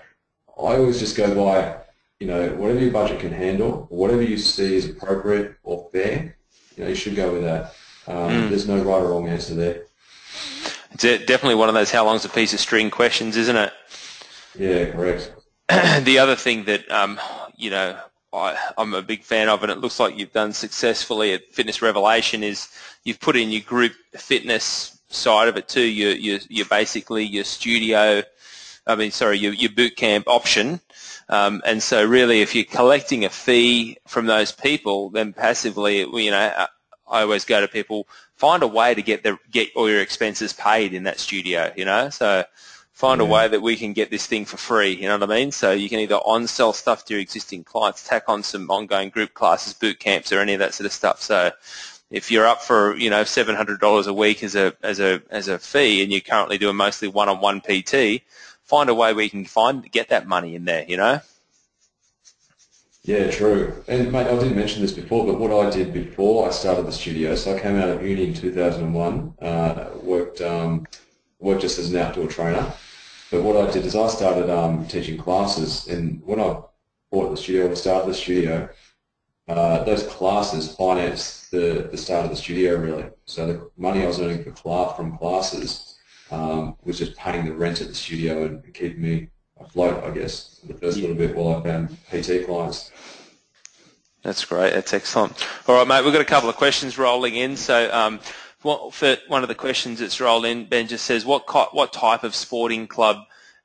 [0.58, 1.78] I always just go by,
[2.20, 6.38] you know, whatever your budget can handle, whatever you see is appropriate or fair,
[6.76, 7.76] you know, you should go with that.
[8.08, 8.50] Um, mm.
[8.50, 9.84] There's no right or wrong answer there.
[11.04, 13.74] It's definitely one of those how long's a piece of string questions, isn't it?
[14.58, 15.32] Yeah, correct.
[16.06, 17.20] the other thing that, um,
[17.58, 17.98] you know,
[18.32, 21.82] I, I'm a big fan of, and it looks like you've done successfully at Fitness
[21.82, 22.70] Revelation, is
[23.04, 25.82] you've put in your group fitness side of it too.
[25.82, 28.24] You're, you're, you're basically your studio,
[28.88, 30.80] I mean, sorry, your, your boot camp option.
[31.28, 36.32] Um, and so really, if you're collecting a fee from those people, then passively, you
[36.32, 36.68] know,
[37.08, 40.54] I always go to people, find a way to get the get all your expenses
[40.54, 41.72] paid in that studio.
[41.76, 42.44] You know, so
[42.94, 43.28] find yeah.
[43.28, 44.96] a way that we can get this thing for free.
[44.96, 45.52] You know what I mean?
[45.52, 49.10] So you can either on sell stuff to your existing clients, tack on some ongoing
[49.10, 51.22] group classes, boot camps, or any of that sort of stuff.
[51.22, 51.52] So
[52.10, 55.22] if you're up for you know seven hundred dollars a week as a as a
[55.30, 58.22] as a fee, and you're currently doing mostly one on one PT,
[58.63, 60.86] find a way where you can find get that money in there.
[60.88, 61.22] You know.
[63.06, 63.84] Yeah, true.
[63.88, 66.91] And mate, I didn't mention this before, but what I did before I started the
[66.91, 70.88] studio, so I came out of uni in 2001, uh, worked um,
[71.38, 72.74] worked just as an outdoor trainer.
[73.30, 76.60] But what I did is I started um, teaching classes, and when I
[77.12, 78.68] bought the studio, or started the studio,
[79.48, 83.06] uh, those classes financed the, the start of the studio really.
[83.26, 86.00] So the money I was earning for class from classes
[86.32, 90.60] um, was just paying the rent at the studio and keeping me afloat, I guess,
[90.68, 92.91] the first little bit while I found PT clients.
[94.24, 94.74] That's great.
[94.74, 95.46] That's excellent.
[95.68, 96.04] All right, mate.
[96.04, 97.56] We've got a couple of questions rolling in.
[97.56, 98.20] So, um,
[98.60, 102.34] for one of the questions that's rolled in, Ben just says, "What what type of
[102.34, 103.18] sporting club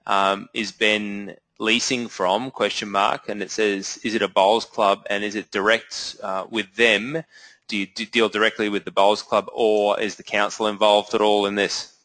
[0.06, 3.30] um, is Ben leasing from?" Question mark.
[3.30, 5.06] And it says, "Is it a bowls club?
[5.08, 7.24] And is it direct uh, with them?
[7.66, 11.46] Do you deal directly with the bowls club, or is the council involved at all
[11.46, 11.96] in this?"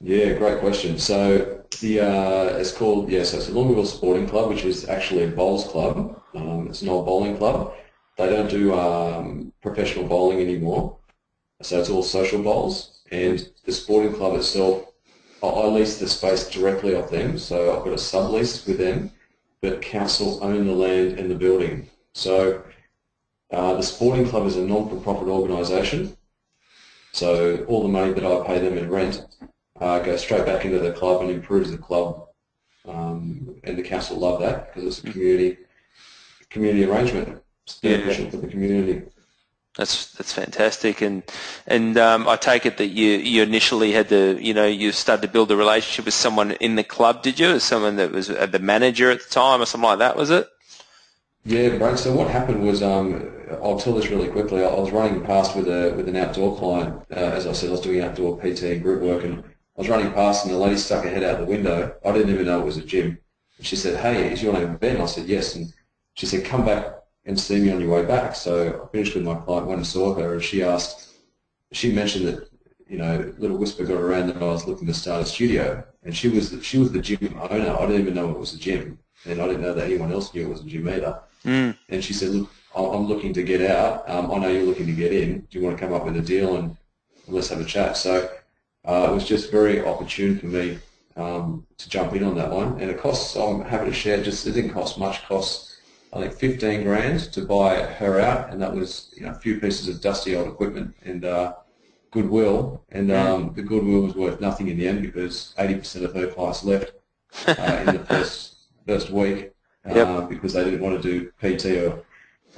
[0.00, 0.98] Yeah, great question.
[0.98, 5.24] So the uh, it's called yeah, so it's a Longueville Sporting Club, which is actually
[5.24, 6.20] a bowls club.
[6.34, 7.74] Um, it's an old bowling club.
[8.18, 10.98] They don't do um, professional bowling anymore,
[11.62, 13.00] so it's all social bowls.
[13.12, 14.86] And the sporting club itself,
[15.42, 19.12] I, I lease the space directly off them, so I've got a sublease with them.
[19.62, 21.88] but council own the land and the building.
[22.14, 22.62] So
[23.52, 26.16] uh, the sporting club is a non-for-profit organisation.
[27.12, 29.26] So all the money that I pay them in rent
[29.80, 32.28] uh, goes straight back into the club and improves the club.
[32.86, 35.58] Um, and the council love that because it's a community
[36.50, 37.42] community arrangement.
[37.64, 38.30] It's beneficial yeah.
[38.30, 39.02] for the community.
[39.76, 41.22] That's that's fantastic, and
[41.66, 45.22] and um, I take it that you you initially had to you know you started
[45.26, 47.58] to build a relationship with someone in the club, did you?
[47.58, 50.48] Someone that was the manager at the time, or something like that, was it?
[51.44, 51.98] Yeah, Brad.
[51.98, 53.30] So what happened was, um,
[53.62, 54.64] I'll tell this really quickly.
[54.64, 57.02] I was running past with a with an outdoor client.
[57.10, 59.44] Uh, as I said, I was doing outdoor PT and group work, and
[59.76, 61.94] I was running past, and the lady stuck her head out the window.
[62.04, 63.18] I didn't even know it was a gym.
[63.58, 65.72] And She said, "Hey, is your name Ben?" I said, "Yes." And
[66.14, 68.34] she said, "Come back and see me on your way back.
[68.34, 71.14] So I finished with my client, went and saw her, and she asked,
[71.72, 72.48] she mentioned that,
[72.88, 76.16] you know, little whisper got around that I was looking to start a studio, and
[76.16, 77.76] she was the, she was the gym owner.
[77.76, 80.32] I didn't even know it was a gym, and I didn't know that anyone else
[80.32, 81.20] knew it was a gym either.
[81.44, 81.76] Mm.
[81.88, 84.08] And she said, look, I'm looking to get out.
[84.08, 85.40] Um, I know you're looking to get in.
[85.50, 86.76] Do you want to come up with a deal and
[87.26, 87.96] let's have a chat?
[87.96, 88.30] So
[88.86, 90.78] uh, it was just very opportune for me
[91.16, 93.36] um, to jump in on that one, and it costs.
[93.36, 94.22] I'm happy to share.
[94.22, 95.24] Just it didn't cost much.
[95.26, 95.76] cost
[96.12, 99.60] I think 15 grand to buy her out, and that was you know, a few
[99.60, 101.54] pieces of dusty old equipment and uh,
[102.10, 102.82] goodwill.
[102.90, 106.64] And um, the goodwill was worth nothing in the end because 80% of her class
[106.64, 106.92] left
[107.46, 108.54] uh, in the first
[108.86, 109.50] first week
[109.88, 110.28] uh, yep.
[110.28, 112.02] because they didn't want to do PT or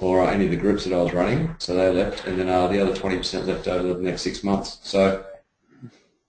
[0.01, 2.69] or any of the groups that I was running, so they left, and then uh,
[2.69, 4.79] the other 20% left over the next six months.
[4.85, 5.25] So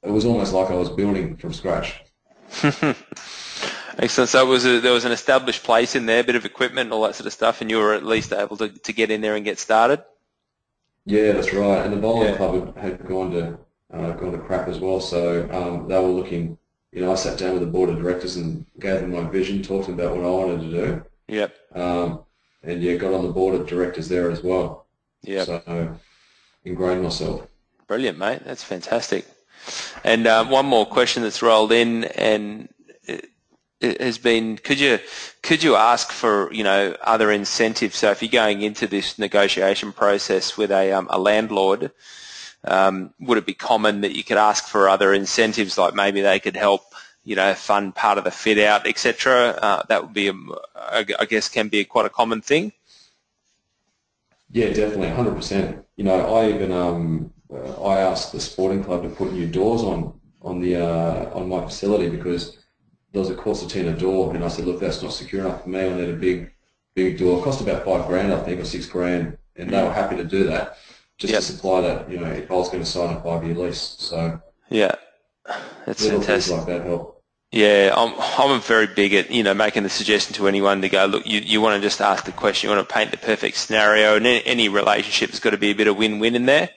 [0.04, 2.02] it was almost like I was building from scratch.
[3.98, 4.30] Excellent.
[4.30, 6.94] So was a, there was an established place in there, a bit of equipment and
[6.94, 9.20] all that sort of stuff, and you were at least able to, to get in
[9.20, 10.04] there and get started?
[11.06, 11.84] Yeah, that's right.
[11.84, 12.38] And the bowling yeah.
[12.38, 13.60] club had, had, gone to
[13.92, 16.58] uh, gone to crap as well, so um, they were looking.
[16.92, 19.62] You know, I sat down with the board of directors and gave them my vision,
[19.62, 21.04] talked about what I wanted to do.
[21.28, 21.56] Yep.
[21.76, 22.24] Um,
[22.64, 24.88] and yeah, got on the board of directors there as well.
[25.22, 25.44] Yeah.
[25.44, 26.00] So
[26.66, 27.48] ingrained myself.
[27.88, 28.42] Brilliant, mate.
[28.44, 29.26] That's fantastic.
[30.04, 32.70] And um, one more question that's rolled in, and
[33.82, 35.00] has been could you
[35.42, 37.98] could you ask for you know other incentives?
[37.98, 41.92] So if you're going into this negotiation process with a, um, a landlord
[42.66, 46.40] um, would it be common that you could ask for other incentives like maybe they
[46.40, 46.82] could help
[47.24, 50.34] you know fund part of the fit out etc uh, that would be a,
[50.76, 52.74] I guess can be quite a common thing.
[54.52, 59.10] Yeah definitely 100% you know I even um, uh, I asked the sporting club to
[59.10, 62.58] put new doors on on the uh, on my facility because
[63.12, 65.82] there was a concertina door, and I said, look, that's not secure enough for me.
[65.82, 66.52] I need a big,
[66.94, 67.40] big door.
[67.40, 70.24] It cost about five grand, I think, or six grand, and they were happy to
[70.24, 70.78] do that
[71.20, 71.42] just yep.
[71.42, 72.10] to supply that.
[72.10, 74.96] You know, if I was going to sign a five-year lease, so yeah,
[75.86, 76.58] that's fantastic.
[76.58, 77.22] like that help.
[77.52, 81.06] Yeah, I'm I'm very big at you know making the suggestion to anyone to go
[81.06, 81.28] look.
[81.28, 82.70] You you want to just ask the question.
[82.70, 85.72] You want to paint the perfect scenario, and any, any relationship has got to be
[85.72, 86.70] a bit of win-win in there.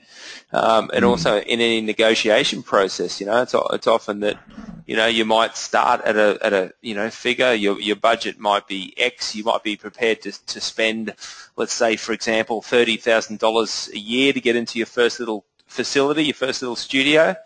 [0.53, 1.09] Um, and mm.
[1.09, 4.39] also in any negotiation process, you know, it's it's often that
[4.87, 7.53] you know, you might start at a at a you know figure.
[7.53, 9.35] Your your budget might be X.
[9.35, 11.15] You might be prepared to to spend,
[11.57, 15.45] let's say, for example, thirty thousand dollars a year to get into your first little
[15.67, 17.37] facility, your first little studio.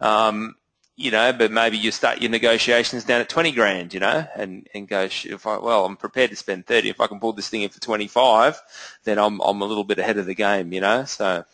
[0.00, 0.54] Um,
[0.98, 4.66] you know, but maybe you start your negotiations down at 20 grand, you know, and,
[4.72, 6.88] and go, if I, well, I'm prepared to spend 30.
[6.88, 8.58] If I can pull this thing in for 25,
[9.04, 11.44] then I'm, I'm a little bit ahead of the game, you know, so.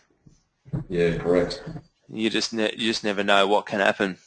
[0.89, 1.63] Yeah, correct.
[2.09, 4.19] You just, ne- you just never know what can happen.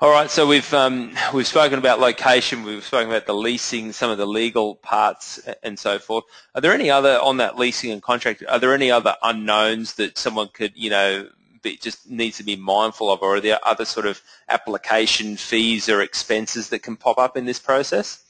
[0.00, 4.12] All right, so we've um, we've spoken about location, we've spoken about the leasing, some
[4.12, 6.22] of the legal parts, and so forth.
[6.54, 8.44] Are there any other on that leasing and contract?
[8.48, 11.28] Are there any other unknowns that someone could, you know,
[11.62, 15.88] be, just needs to be mindful of, or are there other sort of application fees
[15.88, 18.22] or expenses that can pop up in this process?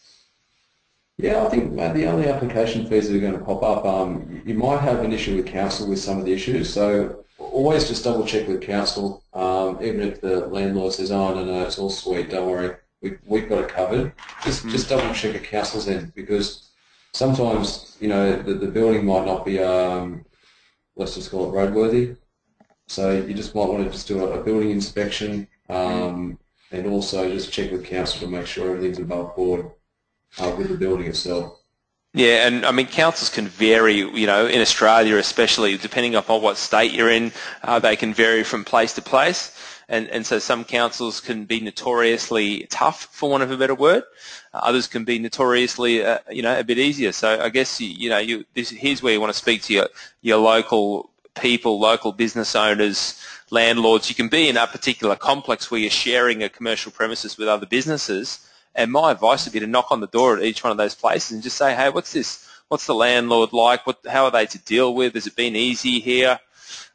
[1.20, 4.54] Yeah, I think the only application fees that are going to pop up, um, you
[4.54, 6.72] might have an issue with council with some of the issues.
[6.72, 11.44] So always just double check with council, um, even if the landlord says, oh, no,
[11.44, 14.12] no, it's all sweet, don't worry, we, we've got it covered.
[14.44, 14.70] Just, mm.
[14.70, 16.70] just double check at council's end because
[17.12, 20.24] sometimes, you know, the, the building might not be, um,
[20.94, 22.16] let's just call it roadworthy.
[22.86, 26.38] So you just might want to just do a, a building inspection um,
[26.70, 29.72] and also just check with council to make sure everything's above board
[30.38, 31.58] uh, with the building itself.
[32.14, 36.56] Yeah, and I mean, councils can vary, you know, in Australia especially, depending upon what
[36.56, 39.54] state you're in, uh, they can vary from place to place.
[39.90, 44.04] And, and so some councils can be notoriously tough, for want of a better word.
[44.52, 47.12] Uh, others can be notoriously, uh, you know, a bit easier.
[47.12, 49.72] So I guess, you, you know, you, this, here's where you want to speak to
[49.72, 49.88] your,
[50.20, 54.08] your local people, local business owners, landlords.
[54.08, 57.66] You can be in a particular complex where you're sharing a commercial premises with other
[57.66, 58.47] businesses
[58.78, 60.94] And my advice would be to knock on the door at each one of those
[60.94, 62.46] places and just say, hey, what's this?
[62.68, 63.84] What's the landlord like?
[63.88, 65.14] What, how are they to deal with?
[65.14, 66.38] Has it been easy here?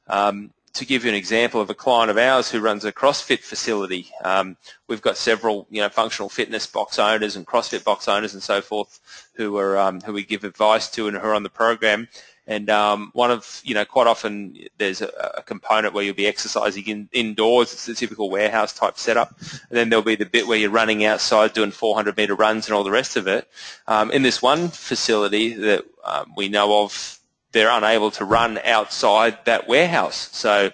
[0.07, 3.39] Um, to give you an example of a client of ours who runs a CrossFit
[3.39, 4.55] facility, um,
[4.87, 8.61] we've got several, you know, functional fitness box owners and CrossFit box owners and so
[8.61, 9.01] forth
[9.33, 12.07] who are um, who we give advice to and who are on the program.
[12.45, 16.27] And um, one of, you know, quite often there's a, a component where you'll be
[16.27, 17.71] exercising in, indoors.
[17.71, 19.37] It's the typical warehouse type setup.
[19.39, 22.75] And then there'll be the bit where you're running outside doing 400 meter runs and
[22.75, 23.47] all the rest of it.
[23.87, 27.19] Um, in this one facility that um, we know of,
[27.53, 30.29] they're unable to run outside that warehouse.
[30.33, 30.71] So,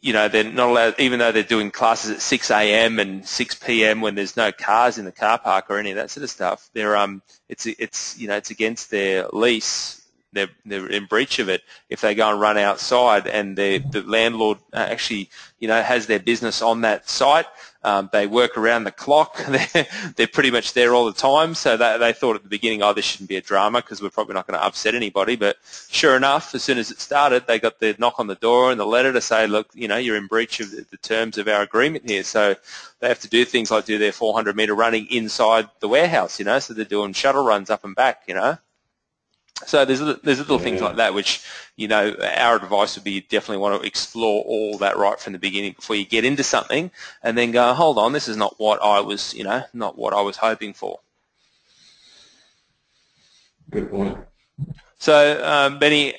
[0.00, 2.98] you know, they're not allowed, even though they're doing classes at 6 a.m.
[2.98, 4.00] and 6 p.m.
[4.00, 6.70] when there's no cars in the car park or any of that sort of stuff.
[6.72, 10.01] They're, um, it's, it's, you know, it's against their lease
[10.32, 14.58] they're, they're in breach of it if they go and run outside and the landlord
[14.72, 17.46] actually, you know, has their business on that site.
[17.84, 19.44] Um, they work around the clock.
[19.48, 21.54] They're, they're pretty much there all the time.
[21.54, 24.10] So they, they thought at the beginning, oh, this shouldn't be a drama because we're
[24.10, 25.34] probably not going to upset anybody.
[25.34, 25.56] But
[25.88, 28.78] sure enough, as soon as it started, they got the knock on the door and
[28.78, 31.62] the letter to say, look, you know, you're in breach of the, terms of our
[31.62, 32.22] agreement here.
[32.22, 32.54] So
[33.00, 36.44] they have to do things like do their 400 meter running inside the warehouse, you
[36.44, 38.58] know, so they're doing shuttle runs up and back, you know.
[39.66, 40.62] So there's there's little yeah.
[40.62, 41.42] things like that which
[41.76, 45.32] you know our advice would be you definitely want to explore all that right from
[45.32, 46.90] the beginning before you get into something,
[47.22, 50.14] and then go hold on this is not what I was you know not what
[50.14, 51.00] I was hoping for.
[53.70, 54.18] Good point.
[54.98, 56.14] So um, Benny,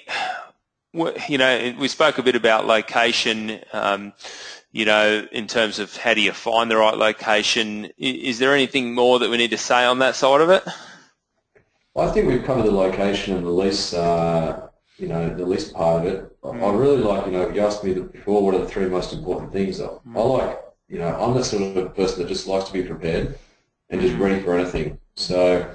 [0.94, 3.60] you know we spoke a bit about location.
[3.72, 4.14] Um,
[4.74, 7.92] you know, in terms of how do you find the right location?
[8.00, 10.64] Is there anything more that we need to say on that side of it?
[11.96, 16.06] I think we've covered the location and the lease, uh, you know, the lease part
[16.06, 16.42] of it.
[16.42, 16.64] Mm.
[16.64, 19.54] I really like, you know, you asked me before what are the three most important
[19.54, 19.80] things.
[19.80, 20.00] Mm.
[20.16, 23.38] I like, you know, I'm the sort of person that just likes to be prepared
[23.90, 24.20] and just mm.
[24.20, 24.98] ready for anything.
[25.16, 25.72] So,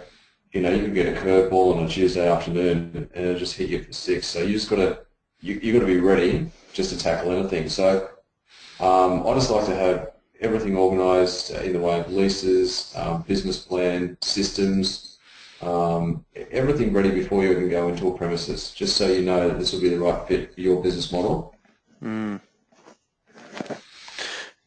[0.52, 3.70] you know, you can get a curveball on a Tuesday afternoon and it'll just hit
[3.70, 4.26] you for six.
[4.26, 5.00] So you just got to,
[5.40, 7.68] you you got to be ready just to tackle anything.
[7.68, 8.08] So,
[8.80, 13.58] um, I just like to have everything organised in the way of leases, um, business
[13.58, 15.17] plan, systems,
[15.60, 19.58] um, everything ready before you even go into a premises, just so you know that
[19.58, 21.54] this will be the right fit for your business model.
[22.02, 22.40] Mm.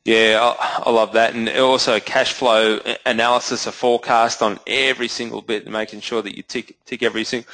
[0.04, 5.68] Yeah, I, love that, and also cash flow analysis, a forecast on every single bit,
[5.68, 7.50] making sure that you tick tick every single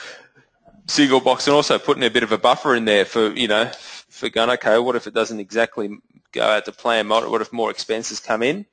[0.87, 3.69] single box, and also putting a bit of a buffer in there for you know
[4.09, 5.97] for going okay, what if it doesn't exactly
[6.31, 7.09] go out to plan?
[7.09, 8.65] What if more expenses come in?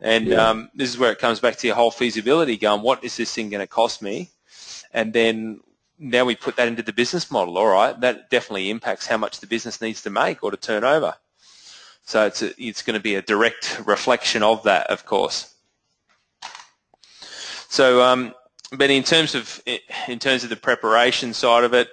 [0.00, 0.48] And yeah.
[0.48, 3.32] um, this is where it comes back to your whole feasibility going, what is this
[3.32, 4.30] thing going to cost me?
[4.92, 5.60] And then
[5.98, 7.58] now we put that into the business model.
[7.58, 10.84] All right, that definitely impacts how much the business needs to make or to turn
[10.84, 11.14] over.
[12.04, 15.54] So it's, a, it's going to be a direct reflection of that, of course.
[17.68, 18.34] So, um,
[18.72, 19.62] but in terms of
[20.08, 21.88] in terms of the preparation side of it,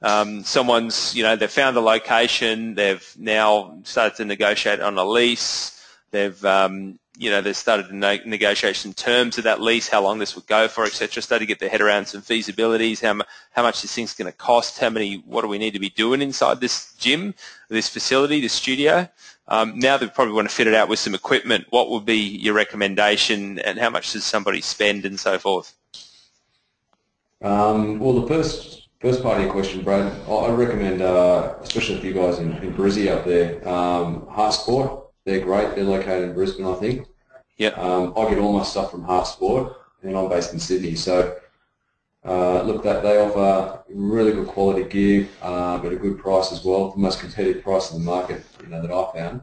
[0.00, 5.04] um, someone's you know they've found a location, they've now started to negotiate on a
[5.04, 5.78] lease,
[6.10, 10.02] they've um, you know, they started to ne- negotiate some terms of that lease, how
[10.02, 11.22] long this would go for, etc.
[11.22, 14.36] Started to get their head around some feasibilities, how, how much this thing's going to
[14.36, 17.34] cost, how many, what do we need to be doing inside this gym,
[17.68, 19.08] this facility, this studio.
[19.48, 21.66] Um, now they probably want to fit it out with some equipment.
[21.70, 25.74] What would be your recommendation, and how much does somebody spend, and so forth?
[27.42, 32.06] Um, well, the first first part of your question, Brad, I recommend, uh, especially for
[32.06, 34.99] you guys in, in Brizzy up there, um, HART Sport.
[35.24, 35.74] They're great.
[35.74, 37.06] They're located in Brisbane, I think.
[37.56, 37.68] Yeah.
[37.70, 40.94] Um, I get all my stuff from HART Sport, and I'm based in Sydney.
[40.94, 41.36] So,
[42.24, 46.64] uh, look, that they offer really good quality gear uh, at a good price as
[46.64, 49.40] well, the most competitive price in the market, you know, that I found.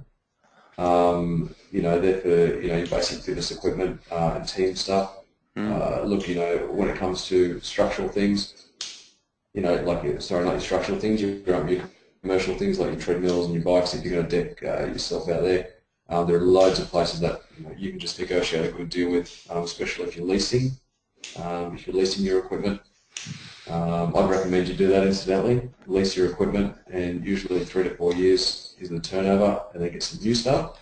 [0.80, 5.16] Um, you know, they're for you know your basic fitness equipment uh, and team stuff.
[5.56, 6.06] Mm.
[6.06, 8.68] look, you know, when it comes to structural things,
[9.56, 11.82] you know, like sorry, not your structural things, your, your
[12.22, 15.30] commercial things like your treadmills and your bikes if you're going to deck uh, yourself
[15.30, 15.70] out there.
[16.10, 18.90] Um, there are loads of places that you, know, you, can just negotiate a good
[18.90, 20.72] deal with, um, especially if you're leasing.
[21.44, 22.82] Um, if you're leasing your equipment,
[23.70, 25.70] um, I'd recommend you do that incidentally.
[25.86, 30.04] Lease your equipment, and usually three to four years is the turnover, and then get
[30.04, 30.80] some new stuff.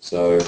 [0.00, 0.38] So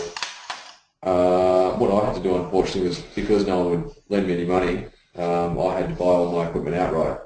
[1.05, 4.44] uh, what I had to do, unfortunately, was because no one would lend me any
[4.44, 4.86] money,
[5.16, 7.20] um, I had to buy all my equipment outright.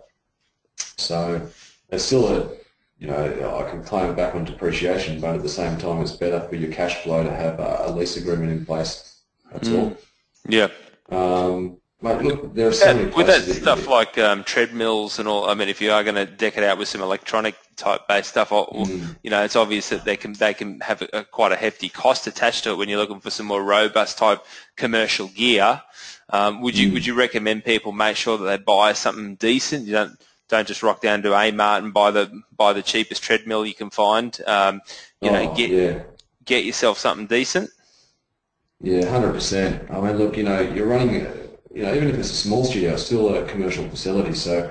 [0.77, 1.49] So
[1.89, 2.58] it's still a
[2.99, 6.41] you know, I can claim back on depreciation, but at the same time, it's better
[6.41, 9.21] for your cash flow to have a, lease agreement in place.
[9.53, 9.79] That's mm.
[9.79, 9.97] all.
[10.49, 10.69] Yeah.
[11.11, 15.19] Um, Mate, look, there are so many with that places stuff you- like um, treadmills
[15.19, 17.57] and all, I mean, if you are going to deck it out with some electronic
[17.75, 19.17] type based stuff, or, Mm.
[19.25, 21.89] you know, it's obvious that they can they can have a, a, quite a hefty
[21.89, 24.45] cost attached to it when you're looking for some more robust type
[24.77, 25.83] commercial gear.
[26.31, 26.93] Um, would you Mm.
[26.95, 29.87] would you recommend people make sure that they buy something decent?
[29.87, 33.67] You don't don't just rock down to Amart and buy the buy the cheapest treadmill
[33.67, 34.39] you can find.
[34.47, 34.81] Um,
[35.21, 36.03] you know, Oh, get yeah.
[36.45, 37.71] get yourself something decent.
[38.81, 39.91] Yeah, hundred percent.
[39.91, 41.27] I mean, look, you know, you're running,
[41.75, 44.35] you know, even if it's a small studio, it's still a commercial facility.
[44.35, 44.71] So,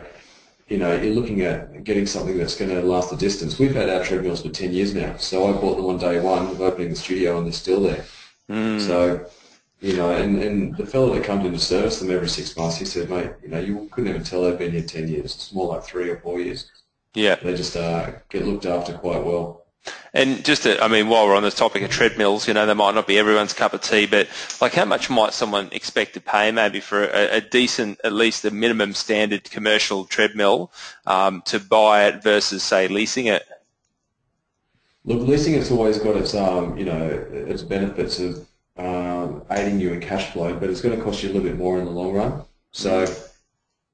[0.69, 3.59] you know, you're looking at getting something that's going to last the distance.
[3.59, 5.17] We've had our treadmills for ten years now.
[5.17, 8.05] So I bought them on day one of opening the studio, and they're still there.
[8.49, 8.79] Mm.
[8.79, 9.25] So,
[9.79, 12.77] you know, and, and the fellow that comes in to service them every six months,
[12.77, 15.35] he said, mate, you know, you couldn't even tell they've been here ten years.
[15.35, 16.71] It's more like three or four years.
[17.13, 17.35] Yeah.
[17.35, 19.65] They just uh, get looked after quite well.
[20.13, 22.73] And just, to, I mean, while we're on the topic of treadmills, you know, they
[22.73, 24.27] might not be everyone's cup of tea, but
[24.59, 28.43] like, how much might someone expect to pay maybe for a, a decent, at least
[28.43, 30.71] a minimum standard commercial treadmill
[31.05, 33.47] um, to buy it versus, say, leasing it?
[35.05, 38.45] Look, leasing it's always got its um, you know, its benefits of
[39.51, 41.79] aiding you in cash flow, but it's going to cost you a little bit more
[41.79, 42.43] in the long run.
[42.71, 43.05] So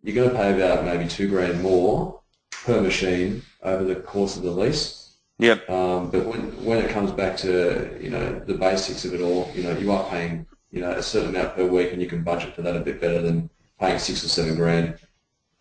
[0.04, 2.22] you're going to pay about maybe two grand more
[2.66, 5.16] per machine over the course of the lease.
[5.40, 5.70] Yep.
[5.70, 9.52] Um, but when when it comes back to you know the basics of it all,
[9.56, 12.24] you know you are paying you know a certain amount per week, and you can
[12.24, 13.50] budget for that a bit better than
[13.80, 14.98] paying six or seven grand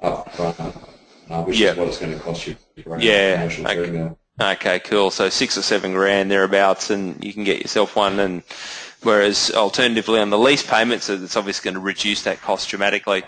[0.01, 1.73] up front, uh, which Yeah.
[1.73, 2.57] is what it's going to cost you
[2.99, 4.11] Yeah, okay.
[4.41, 5.11] Okay, cool.
[5.11, 8.19] So six or seven grand thereabouts, and you can get yourself one.
[8.19, 8.43] And
[9.03, 13.23] whereas alternatively on the lease payments, it's obviously going to reduce that cost dramatically.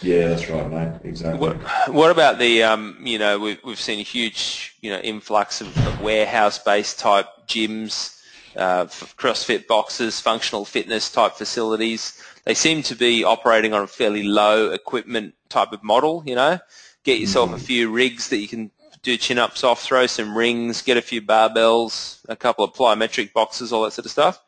[0.00, 1.00] Yeah, that's right, mate.
[1.02, 1.40] Exactly.
[1.40, 1.56] What,
[1.92, 5.76] what about the, um, you know, we've, we've seen a huge, you know, influx of,
[5.86, 8.20] of warehouse-based type gyms,
[8.56, 12.22] uh, CrossFit boxes, functional fitness type facilities.
[12.44, 16.60] They seem to be operating on a fairly low equipment type of model, you know.
[17.02, 18.70] Get yourself a few rigs that you can
[19.02, 23.72] do chin-ups off, throw some rings, get a few barbells, a couple of plyometric boxes,
[23.72, 24.42] all that sort of stuff.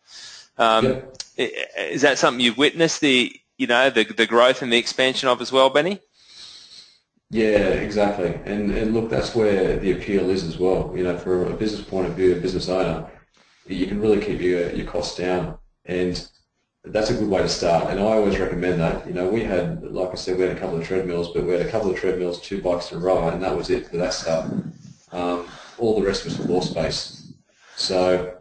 [0.59, 1.17] Um, Yep.
[1.79, 5.41] Is that something you've witnessed, the, you know, the, the growth and the expansion of
[5.41, 6.01] as well, Benny?
[7.31, 8.35] Yeah, exactly.
[8.45, 10.93] And and look, that's where the appeal is as well.
[10.97, 13.09] You know, for a business point of view, a business owner,
[13.67, 16.29] you can really keep your your costs down, and
[16.85, 17.91] that's a good way to start.
[17.91, 19.07] And I always recommend that.
[19.07, 21.53] You know, we had, like I said, we had a couple of treadmills, but we
[21.53, 24.15] had a couple of treadmills, two bikes a row, and that was it for that
[24.15, 24.51] stuff.
[25.13, 25.47] Um,
[25.79, 27.33] all the rest was floor space.
[27.77, 28.37] So,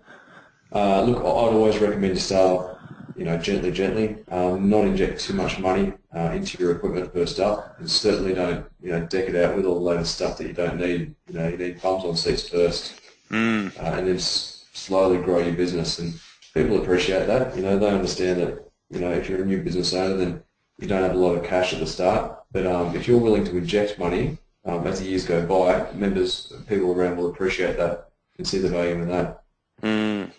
[0.73, 1.23] uh, look, I'd
[1.55, 2.77] always recommend you start,
[3.15, 7.39] you know, gently, gently, um, not inject too much money uh, into your equipment first
[7.39, 10.47] up, and certainly don't, you know, deck it out with all the latest stuff that
[10.47, 11.15] you don't need.
[11.27, 12.95] You know, you need bums on seats first,
[13.29, 13.77] Mm.
[13.77, 15.99] uh, and then s- slowly grow your business.
[15.99, 16.13] And
[16.53, 17.55] people appreciate that.
[17.55, 20.43] You know, they understand that, you know, if you're a new business owner, then
[20.79, 22.39] you don't have a lot of cash at the start.
[22.51, 26.53] But um, if you're willing to inject money um, as the years go by, members,
[26.67, 29.43] people around will appreciate that and see the value in that.
[29.83, 30.31] Mm.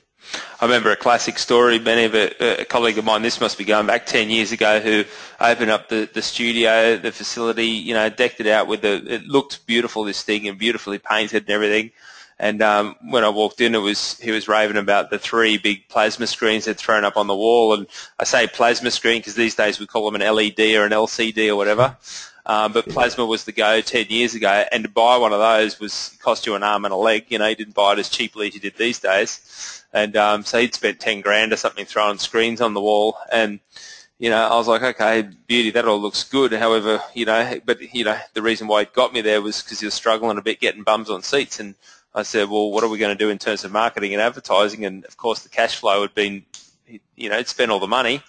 [0.60, 3.64] I remember a classic story, Benny, of a, a colleague of mine, this must be
[3.64, 5.04] going back 10 years ago, who
[5.40, 9.24] opened up the, the studio, the facility, you know, decked it out with the, it
[9.26, 11.90] looked beautiful, this thing, and beautifully painted and everything.
[12.40, 15.86] And um, when I walked in, it was he was raving about the three big
[15.88, 17.74] plasma screens they'd thrown up on the wall.
[17.74, 17.86] And
[18.18, 21.50] I say plasma screen because these days we call them an LED or an LCD
[21.50, 21.98] or whatever.
[22.46, 25.78] Um, but plasma was the go 10 years ago, and to buy one of those
[25.78, 27.26] was cost you an arm and a leg.
[27.28, 29.84] You know, you didn't buy it as cheaply as you did these days.
[29.92, 33.18] And um, so he'd spent 10 grand or something throwing screens on the wall.
[33.30, 33.60] And,
[34.18, 36.54] you know, I was like, okay, beauty, that all looks good.
[36.54, 39.80] However, you know, but, you know, the reason why it got me there was because
[39.80, 41.60] he was struggling a bit getting bums on seats.
[41.60, 41.74] And
[42.14, 44.84] I said, well, what are we going to do in terms of marketing and advertising?
[44.84, 46.44] And, of course, the cash flow had been,
[47.16, 48.22] you know, he'd spent all the money.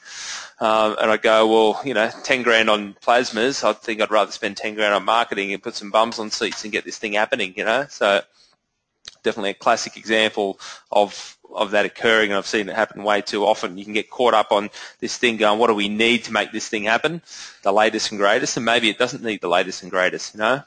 [0.59, 4.32] Um, and I go, well, you know, 10 grand on plasmas, I think I'd rather
[4.32, 7.13] spend 10 grand on marketing and put some bums on seats and get this thing
[7.13, 7.88] happening, you know.
[7.89, 8.21] So
[9.23, 10.59] definitely a classic example
[10.91, 13.77] of of that occurring, and I've seen it happen way too often.
[13.77, 14.69] You can get caught up on
[14.99, 17.21] this thing going, what do we need to make this thing happen?
[17.63, 20.63] The latest and greatest, and maybe it doesn't need the latest and greatest, you know?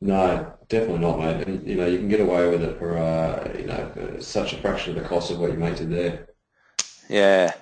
[0.00, 1.46] No, definitely not, mate.
[1.46, 4.52] And, you know, you can get away with it for, uh, you know, for such
[4.52, 6.28] a fraction of the cost of what you make to there.
[7.08, 7.52] Yeah.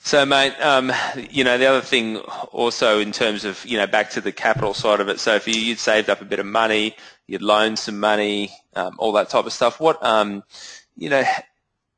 [0.00, 0.92] So, mate, um,
[1.30, 4.74] you know, the other thing also in terms of, you know, back to the capital
[4.74, 6.94] side of it, so if you, you'd saved up a bit of money,
[7.26, 10.44] you'd loaned some money, um, all that type of stuff, what, um,
[10.96, 11.24] you know,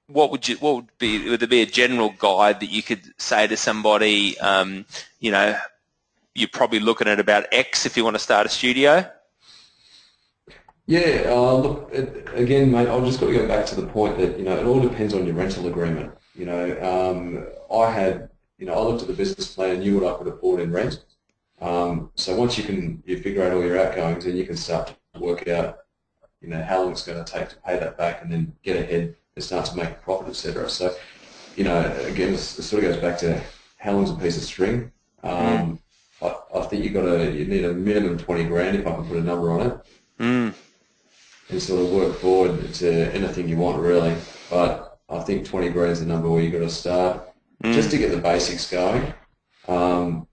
[0.06, 3.02] what would you, what would be, would there be a general guide that you could
[3.18, 4.86] say to somebody, um,
[5.20, 5.58] you know,
[6.34, 9.10] you're probably looking at about X if you want to start a studio?
[10.86, 14.16] Yeah, uh, look, it, again, mate, I've just got to go back to the point
[14.16, 16.12] that, you know, it all depends on your rental agreement.
[16.34, 20.00] You know, um, I had, you know, I looked at the business plan and knew
[20.00, 21.04] what I could afford in rent.
[21.60, 24.94] Um, so once you can you figure out all your outgoings, then you can start
[25.14, 25.80] to work out,
[26.40, 28.76] you know, how long it's going to take to pay that back, and then get
[28.76, 30.70] ahead and start to make a profit, etc.
[30.70, 30.94] So,
[31.56, 33.42] you know, again, it sort of goes back to
[33.76, 34.92] how long's a piece of string.
[35.22, 35.78] Um, mm.
[36.20, 39.06] I, I, think you got to you need a minimum twenty grand if I can
[39.06, 39.78] put a number on it,
[40.18, 40.54] mm.
[41.48, 44.14] and sort of work forward to anything you want really.
[44.50, 47.28] But I think twenty grand is the number where you've got to start
[47.62, 47.72] mm.
[47.72, 49.12] just to get the basics going.
[49.68, 50.26] Um,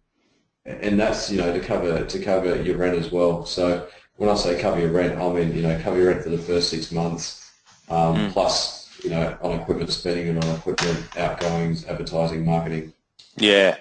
[0.66, 3.46] and that's you know to cover to cover your rent as well.
[3.46, 6.30] So when I say cover your rent, I mean you know cover your rent for
[6.30, 7.52] the first six months,
[7.90, 8.32] um, mm.
[8.32, 12.94] plus you know on equipment spending and on equipment outgoings, advertising, marketing.
[13.38, 13.78] Yeah,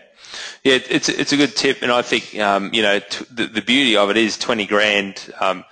[0.63, 3.63] yeah, it's it's a good tip, and I think um, you know t- the, the
[3.63, 5.33] beauty of it is twenty grand.
[5.41, 5.65] Um,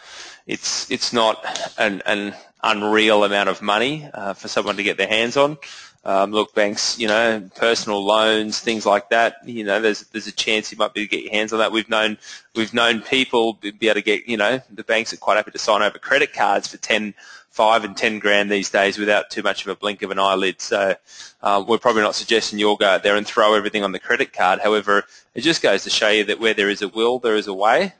[0.47, 1.45] it's it's not
[1.79, 5.59] an, an unreal amount of money uh, for someone to get their hands on.
[6.05, 9.37] Um, look, banks, you know, personal loans, things like that.
[9.45, 11.61] You know, there's there's a chance you might be able to get your hands on
[11.61, 11.71] that.
[11.71, 12.19] We've known
[12.57, 15.59] we've known people be able to get, you know, the banks are quite happy to
[15.59, 17.15] sign over credit cards for ten,
[17.53, 20.61] five, and ten grand these days without too much of a blink of an eyelid.
[20.61, 20.97] So
[21.43, 24.33] uh, we're probably not suggesting you'll go out there and throw everything on the credit
[24.33, 24.59] card.
[24.61, 27.47] However, it just goes to show you that where there is a will, there is
[27.47, 27.93] a way.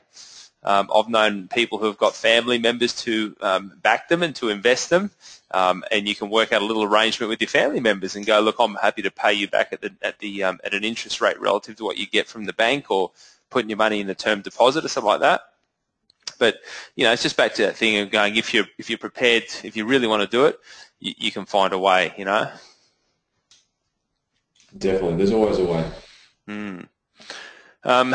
[0.63, 4.49] Um, I've known people who have got family members to um, back them and to
[4.49, 5.11] invest them,
[5.51, 8.39] um, and you can work out a little arrangement with your family members and go,
[8.39, 11.21] look, I'm happy to pay you back at the at the um, at an interest
[11.21, 13.11] rate relative to what you get from the bank, or
[13.49, 15.41] putting your money in a term deposit or something like that.
[16.43, 16.59] But
[16.97, 19.43] you know, it's just back to that thing of going, if you're if you're prepared,
[19.63, 20.59] if you really want to do it,
[20.99, 22.13] you, you can find a way.
[22.17, 22.51] You know.
[24.77, 25.89] Definitely, there's always a way.
[26.49, 26.87] Mm.
[27.85, 28.13] Um,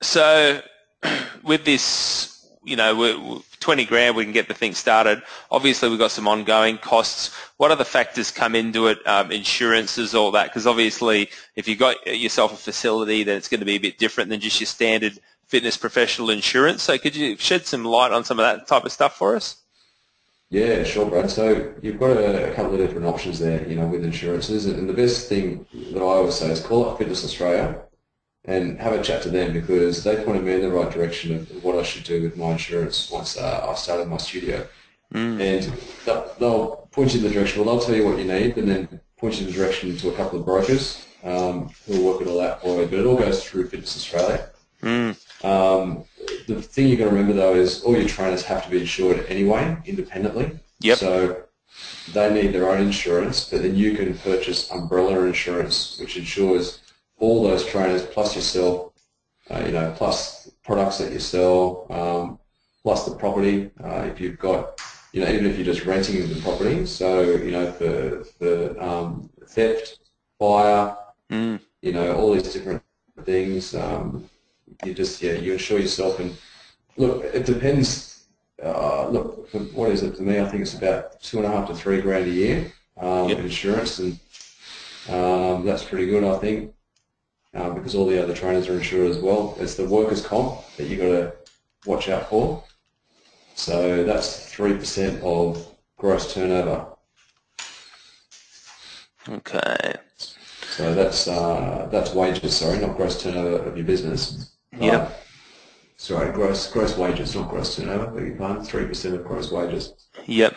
[0.00, 0.62] so
[1.42, 5.20] with this, you know, 20 grand, we can get the thing started.
[5.50, 7.34] Obviously, we've got some ongoing costs.
[7.56, 9.04] What other factors come into it?
[9.04, 10.44] Um, insurances, all that?
[10.44, 13.98] Because obviously, if you've got yourself a facility, then it's going to be a bit
[13.98, 15.18] different than just your standard
[15.52, 16.82] fitness professional insurance.
[16.82, 19.56] So could you shed some light on some of that type of stuff for us?
[20.48, 21.30] Yeah, sure, Brad.
[21.30, 24.64] So you've got a, couple of different options there, you know, with insurances.
[24.64, 27.82] And the best thing that I always say is call up Fitness Australia
[28.46, 31.62] and have a chat to them because they pointed me in the right direction of
[31.62, 34.66] what I should do with my insurance once uh, I started my studio.
[35.12, 35.38] Mm.
[35.38, 35.72] And
[36.06, 38.68] they'll, they'll, point you in the direction, well, they'll tell you what you need and
[38.68, 42.22] then point you in the direction to a couple of brokers um, who will work
[42.22, 42.86] it all out for you.
[42.86, 44.48] But it all goes through Fitness Australia.
[44.82, 45.16] Mm.
[45.42, 46.04] Um,
[46.46, 49.24] the thing you've got to remember, though, is all your trainers have to be insured
[49.28, 50.58] anyway, independently.
[50.80, 50.98] Yep.
[50.98, 51.42] So
[52.12, 56.80] they need their own insurance, but then you can purchase umbrella insurance, which insures
[57.18, 58.92] all those trainers plus yourself,
[59.50, 62.38] uh, you know, plus products that you sell, um,
[62.82, 63.70] plus the property.
[63.82, 64.80] Uh, if you've got,
[65.12, 69.30] you know, even if you're just renting the property, so you know, for for um,
[69.46, 69.98] theft,
[70.38, 70.96] fire,
[71.30, 71.60] mm.
[71.80, 72.82] you know, all these different
[73.24, 73.74] things.
[73.74, 74.28] Um,
[74.84, 76.20] you just yeah, you insure yourself.
[76.20, 76.36] And
[76.96, 78.26] look, it depends.
[78.62, 80.38] Uh, look, what is it to me?
[80.38, 83.38] I think it's about two and a half to three grand a year um, yep.
[83.38, 84.18] insurance, and
[85.08, 86.72] um, that's pretty good, I think
[87.54, 89.56] um, because all the other trainers are insured as well.
[89.60, 91.32] It's the workers' comp that you got to
[91.86, 92.64] watch out for.
[93.54, 95.66] So that's three percent of
[95.98, 96.86] gross turnover.
[99.28, 99.94] Okay.
[100.70, 102.56] So that's uh, that's wages.
[102.56, 104.51] Sorry, not gross turnover of your business.
[104.78, 105.10] Yeah.
[105.96, 108.06] Sorry, gross gross wages, not gross turnover.
[108.06, 108.64] Beg your pardon.
[108.64, 109.92] Three percent of gross wages.
[110.26, 110.56] Yep.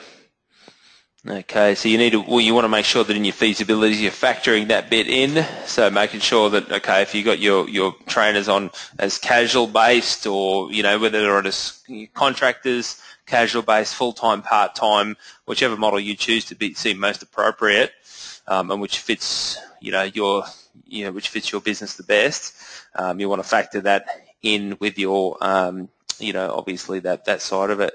[1.28, 3.95] Okay, so you need to, well, you want to make sure that in your feasibility
[3.95, 5.43] you're factoring that bit in.
[5.66, 10.28] So making sure that, okay, if you've got your, your trainers on as casual based
[10.28, 16.16] or, you know, whether they're on as contractors, casual based, full-time, part-time, whichever model you
[16.16, 17.91] choose to be, seem most appropriate,
[18.47, 20.43] um, and which fits, you know, your,
[20.86, 22.56] you know, which fits your business the best,
[22.96, 24.08] um, you want to factor that
[24.42, 27.94] in with your, um, you know, obviously that, that side of it.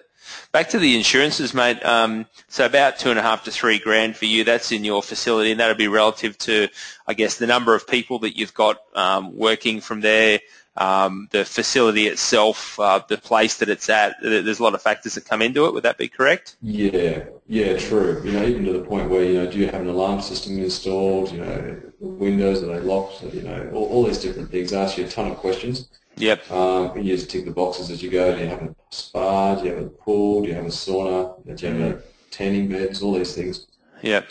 [0.53, 1.85] Back to the insurances, mate.
[1.85, 4.45] Um, so about two and a half to three grand for you.
[4.45, 6.69] That's in your facility, and that'll be relative to,
[7.07, 10.41] I guess, the number of people that you've got um, working from there,
[10.77, 14.17] um, the facility itself, uh, the place that it's at.
[14.23, 15.75] There's a lot of factors that come into it.
[15.75, 16.57] Would that be correct?
[16.63, 18.23] Yeah, yeah, true.
[18.25, 20.59] You know, even to the point where you know, do you have an alarm system
[20.59, 21.33] installed?
[21.33, 23.23] You know, windows are they locked?
[23.23, 24.73] You know, all, all these different things.
[24.73, 25.89] Ask you a ton of questions.
[26.17, 26.51] Yep.
[26.51, 28.35] Um, you just tick the boxes as you go.
[28.35, 29.55] Do you have a spa?
[29.57, 30.43] Do you have a pool?
[30.43, 31.57] Do you have a sauna?
[31.57, 33.03] Do you have a tanning beds?
[33.03, 33.67] All these things.
[34.03, 34.27] Yep.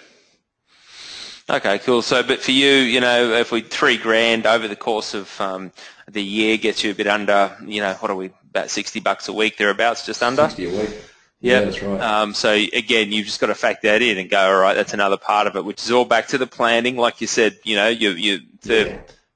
[1.50, 2.04] Okay, cool.
[2.04, 5.72] So, but for you, you know, if we three grand over the course of um,
[6.08, 9.28] the year gets you a bit under, you know, what are we about sixty bucks
[9.28, 10.44] a week thereabouts, just under.
[10.44, 10.90] Sixty a week.
[10.90, 11.00] Yep.
[11.42, 12.02] Yeah, that's right.
[12.02, 14.94] Um, so again, you've just got to factor that in and go, all right, that's
[14.94, 16.98] another part of it, which is all back to the planning.
[16.98, 18.92] Like you said, you know, you, you, third,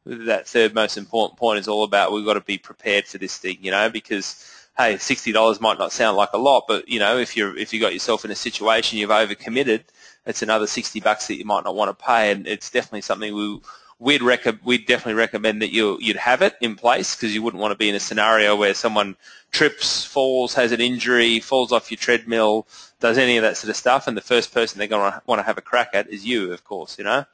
[0.05, 0.15] Yeah.
[0.25, 3.37] that third most important point is all about we've got to be prepared for this
[3.37, 6.99] thing, you know, because hey, sixty dollars might not sound like a lot, but you
[6.99, 9.83] know, if you're if you got yourself in a situation you've overcommitted,
[10.25, 13.33] it's another sixty bucks that you might not want to pay, and it's definitely something
[13.33, 13.59] we
[13.99, 17.61] we'd rec- we'd definitely recommend that you you'd have it in place because you wouldn't
[17.61, 19.15] want to be in a scenario where someone
[19.51, 22.67] trips, falls, has an injury, falls off your treadmill,
[22.99, 25.39] does any of that sort of stuff, and the first person they're going to want
[25.39, 27.25] to have a crack at is you, of course, you know.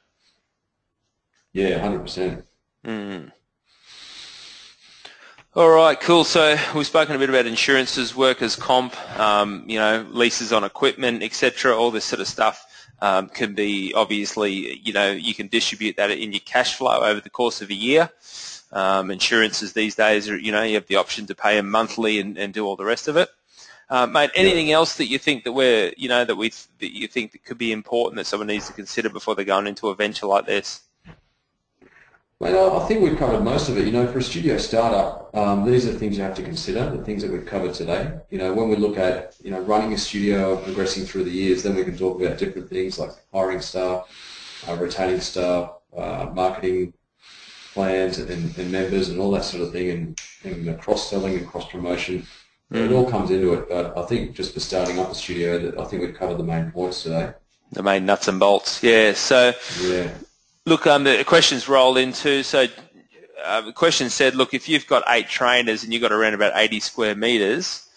[1.52, 2.44] Yeah, hundred percent.
[2.84, 3.32] Mm.
[5.56, 6.22] All right, cool.
[6.22, 11.24] So we've spoken a bit about insurances, workers' comp, um, you know, leases on equipment,
[11.24, 11.74] etc.
[11.76, 12.69] All this sort of stuff
[13.00, 17.20] um, can be obviously, you know, you can distribute that in your cash flow over
[17.20, 18.10] the course of a year.
[18.72, 22.20] Um, insurances these days, are, you know, you have the option to pay them monthly
[22.20, 23.28] and, and do all the rest of it.
[23.88, 27.08] Uh, mate, anything else that you think that we're, you know, that we that you
[27.08, 29.96] think that could be important that someone needs to consider before they're going into a
[29.96, 30.82] venture like this?
[32.42, 33.84] Mate, I think we've covered most of it.
[33.84, 36.88] You know, for a studio startup, um, these are the things you have to consider,
[36.88, 38.18] the things that we've covered today.
[38.30, 41.62] You know, when we look at, you know, running a studio, progressing through the years,
[41.62, 44.08] then we can talk about different things like hiring staff,
[44.66, 46.94] uh, retaining staff, uh, marketing
[47.74, 52.26] plans and, and members and all that sort of thing and, and cross-selling and cross-promotion.
[52.72, 55.84] It all comes into it, but I think just for starting up a studio, I
[55.84, 57.34] think we've covered the main points today.
[57.72, 59.12] The main nuts and bolts, yeah.
[59.12, 60.10] So Yeah.
[60.70, 62.68] Look, um, the questions roll into, so
[63.44, 66.52] uh, the question said, look, if you've got eight trainers and you've got around about
[66.54, 67.88] 80 square metres,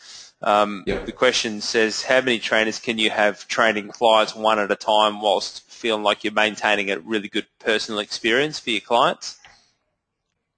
[0.42, 1.06] um, Yep.
[1.06, 5.22] the question says, how many trainers can you have training clients one at a time
[5.22, 9.38] whilst feeling like you're maintaining a really good personal experience for your clients?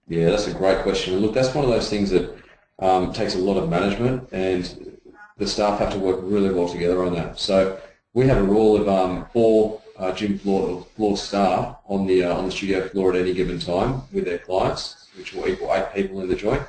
[0.08, 1.16] Yeah, that's a great question.
[1.16, 2.34] And look, that's one of those things that
[2.80, 4.98] um, takes a lot of management, and
[5.36, 7.40] the staff have to work really well together on that.
[7.40, 7.78] So
[8.14, 12.36] we have a rule of um, four uh, gym floor, floor staff on the uh,
[12.36, 15.94] on the studio floor at any given time with their clients, which will equal eight
[15.94, 16.62] people in the joint.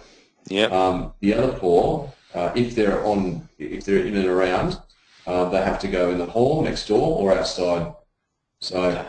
[0.48, 0.70] Yep.
[0.72, 4.80] Um, the other four, uh, if they're on, if they're in and around,
[5.26, 7.92] uh, they have to go in the hall next door or outside.
[8.60, 9.04] So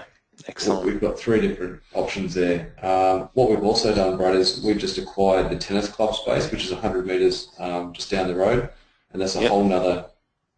[0.47, 0.85] Excellent.
[0.85, 2.71] We've got three different options there.
[2.83, 6.63] Um, what we've also done, Brad, is we've just acquired the tennis club space, which
[6.65, 8.69] is 100 metres um, just down the road,
[9.11, 9.49] and that's a Yep.
[9.49, 10.05] whole nother,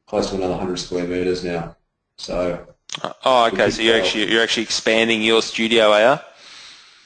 [0.05, 1.75] close to another 100 square metres now.
[2.17, 2.67] So
[3.25, 3.69] Oh, okay.
[3.69, 6.23] So you're actually you're actually expanding your studio, are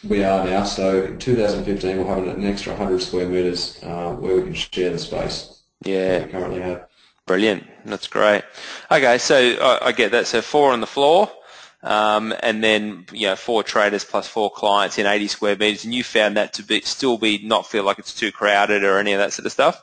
[0.04, 0.64] we are now.
[0.64, 4.90] So in 2015, we'll have an extra 100 square metres uh, where we can share
[4.90, 5.62] the space?
[5.84, 6.20] Yeah.
[6.20, 6.88] that we currently have.
[7.26, 7.66] Brilliant.
[7.86, 8.44] That's great.
[8.92, 10.28] Okay, so I, I get that.
[10.28, 11.32] So four on the floor,
[11.82, 15.94] um, and then you know four traders plus four clients in 80 square meters, and
[15.94, 19.14] you found that to be still be not feel like it's too crowded or any
[19.14, 19.82] of that sort of stuff.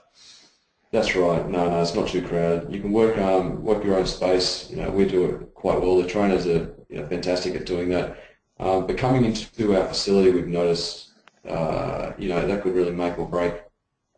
[0.92, 1.48] That's right.
[1.48, 2.72] No, no, it's not too crowded.
[2.72, 4.68] You can work um, work your own space.
[4.70, 5.96] You know, we do it quite well.
[5.96, 8.18] The trainers are you know, fantastic at doing that.
[8.58, 11.10] Um, but coming into our facility, we've noticed,
[11.48, 13.54] uh, you know, that could really make or break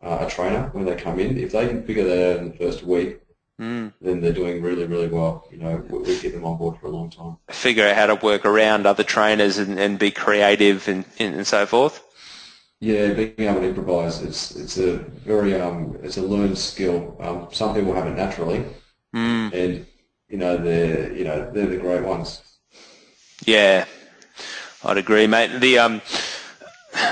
[0.01, 1.37] uh, a trainer when they come in.
[1.37, 3.19] If they can figure that out in the first week,
[3.61, 3.93] Mm.
[4.01, 5.47] then they're doing really, really well.
[5.51, 7.37] You know, we, we keep them on board for a long time.
[7.51, 11.67] Figure out how to work around other trainers and, and be creative and, and so
[11.67, 12.02] forth.
[12.83, 17.15] Yeah, being able to improvise, it's it's a very um, it's a learned skill.
[17.21, 18.65] Um, some people have it naturally,
[19.15, 19.53] Mm.
[19.53, 19.85] and
[20.27, 22.41] you know they're you know they're the great ones.
[23.45, 23.85] Yeah,
[24.83, 25.59] I'd agree, mate.
[25.61, 26.01] The um,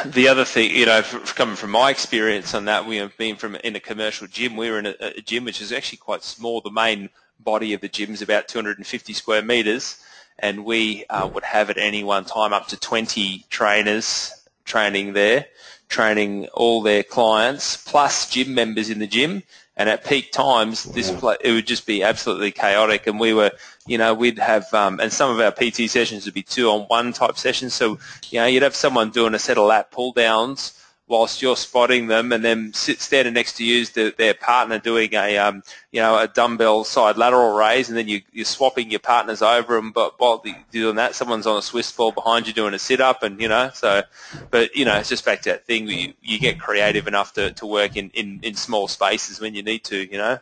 [0.06, 1.02] the other thing, you know,
[1.36, 4.58] coming from my experience on that, we have been from in a commercial gym.
[4.58, 6.62] We were in a, a gym which is actually quite small.
[6.62, 7.10] The main
[7.40, 10.04] body of the gym is about 250 square meters,
[10.40, 14.34] and we uh, would have at any one time up to 20 trainers
[14.66, 15.48] training there,
[15.90, 19.44] training all their clients plus gym members in the gym.
[19.78, 23.08] And at peak times, this pla it would just be absolutely chaotic.
[23.08, 23.52] And we were,
[23.88, 26.82] you know, we'd have, um, and some of our PT sessions would be two on
[26.82, 27.74] one type sessions.
[27.74, 27.98] So,
[28.30, 30.81] you know, you'd have someone doing a set of lat pull downs
[31.12, 34.80] whilst you're spotting them, and then sit standing next to you is the, their partner
[34.80, 38.90] doing a, um, you know, a dumbbell side lateral raise, and then you, you're swapping
[38.90, 40.42] your partners over, and but while
[40.72, 43.50] doing that, someone's on a Swiss ball behind you doing a sit up, and you
[43.50, 44.02] know, so,
[44.50, 47.34] but you know, it's just back to that thing where you, you get creative enough
[47.34, 50.40] to, to work in, in, in small spaces when you need to, you know.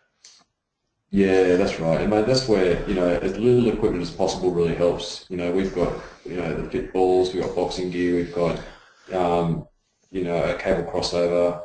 [1.12, 2.02] Yeah, that's right.
[2.02, 5.26] And mate, that's where, you know, as little equipment as possible really helps.
[5.30, 5.92] You know, we've got,
[6.24, 8.60] you know, the fit balls, we've got boxing gear, we've got,
[9.12, 9.68] um,
[10.12, 11.62] you know, a cable crossover,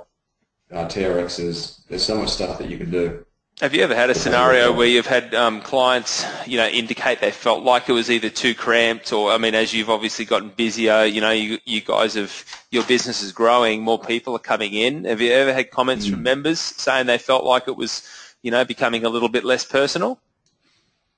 [0.72, 1.86] uh, TRXs.
[1.88, 3.24] There's so much stuff that you can do.
[3.60, 7.30] Have you ever had a scenario where you've had um, clients, you know, indicate they
[7.30, 11.04] felt like it was either too cramped, or I mean, as you've obviously gotten busier,
[11.04, 15.04] you know, you, you guys have your business is growing, more people are coming in.
[15.04, 18.02] Have you ever had comments from members saying they felt like it was
[18.44, 20.20] you know, becoming a little bit less personal?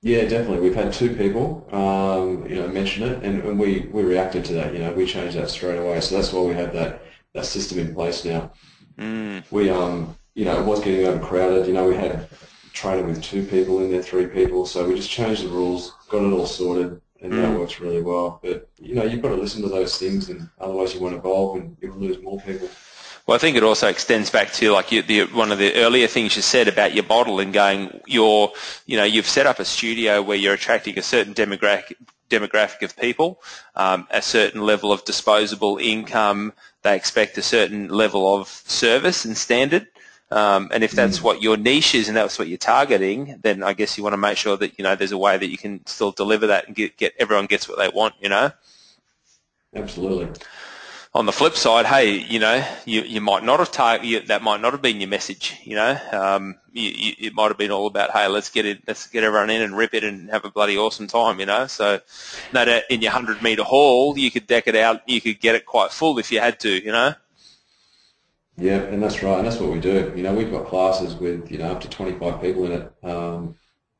[0.01, 0.61] Yeah, definitely.
[0.61, 4.53] We've had two people, um, you know, mention it, and, and we, we reacted to
[4.55, 4.73] that.
[4.73, 6.01] You know, we changed that straight away.
[6.01, 7.03] So that's why we have that,
[7.37, 8.51] that system in place now.
[8.99, 9.45] Mm.
[9.51, 11.67] We, um, you know, it was getting overcrowded.
[11.67, 12.29] You know, we had
[12.73, 14.67] training with two people in there, three people.
[14.67, 17.43] So we just changed the rules, got it all sorted, and mm.
[17.43, 18.41] that works really well.
[18.43, 21.59] But you know, you've got to listen to those things, and otherwise you won't evolve,
[21.59, 22.69] and you'll lose more people.
[23.27, 26.07] Well, I think it also extends back to like you, the, one of the earlier
[26.07, 28.53] things you said about your model and going, you're,
[28.87, 31.95] you know, you've set up a studio where you're attracting a certain demographic
[32.29, 33.41] demographic of people,
[33.75, 36.53] um, a certain level of disposable income.
[36.83, 39.89] They expect a certain level of service and standard.
[40.31, 41.23] Um, and if that's mm.
[41.23, 44.19] what your niche is and that's what you're targeting, then I guess you want to
[44.19, 46.75] make sure that you know there's a way that you can still deliver that and
[46.75, 48.15] get, get everyone gets what they want.
[48.21, 48.51] You know.
[49.75, 50.29] Absolutely
[51.17, 54.61] on the flip side, hey, you know, you, you might not have target that might
[54.61, 55.55] not have been your message.
[55.65, 58.83] You know, um, you, you, it might have been all about, hey, let's get it,
[58.87, 61.41] let's get everyone in and rip it and have a bloody awesome time.
[61.41, 62.01] You know, so
[62.53, 65.65] that in your hundred meter hall, you could deck it out, you could get it
[65.65, 66.85] quite full if you had to.
[66.85, 67.15] You know.
[68.59, 70.13] Yeah, and that's right, and that's what we do.
[70.15, 73.55] You know, we've got classes with you know up to 25 people in it, um,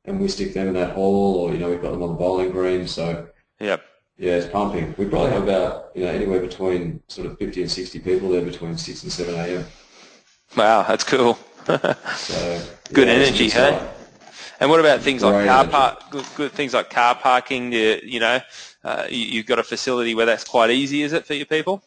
[0.05, 2.15] and we stick them in that hall, or you know, we've got them on the
[2.15, 2.87] bowling green.
[2.87, 3.86] So yep.
[4.19, 4.95] Yeah, it's pumping.
[4.97, 8.43] We probably have about you know anywhere between sort of 50 and 60 people there
[8.43, 9.67] between 6 and 7 a.m.
[10.57, 11.35] Wow, that's cool.
[11.67, 12.63] so,
[12.93, 13.79] good yeah, energy, hey?
[14.59, 16.11] And what about things like car park?
[16.11, 17.73] Good, good, things like car parking.
[17.73, 18.41] You, you know,
[18.85, 21.83] uh, you, have got a facility where that's quite easy, is it for your people?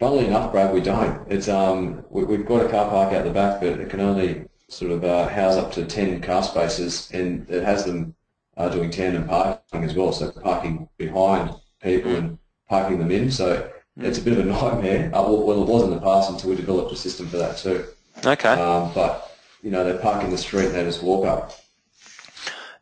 [0.00, 1.30] Funnily enough, Brad, we don't.
[1.30, 4.46] It's um, we, have got a car park out the back, but it can only
[4.68, 8.14] sort of uh, house up to 10 car spaces, and it has them
[8.56, 11.50] uh, doing tandem parking as well, so parking behind
[11.82, 12.38] people and
[12.68, 13.30] parking them in.
[13.30, 14.04] So mm.
[14.04, 15.10] it's a bit of a nightmare.
[15.14, 17.84] Uh, well, it was in the past until we developed a system for that too.
[18.24, 18.48] Okay.
[18.48, 21.52] Um, but you know, they park in the street and they just walk up.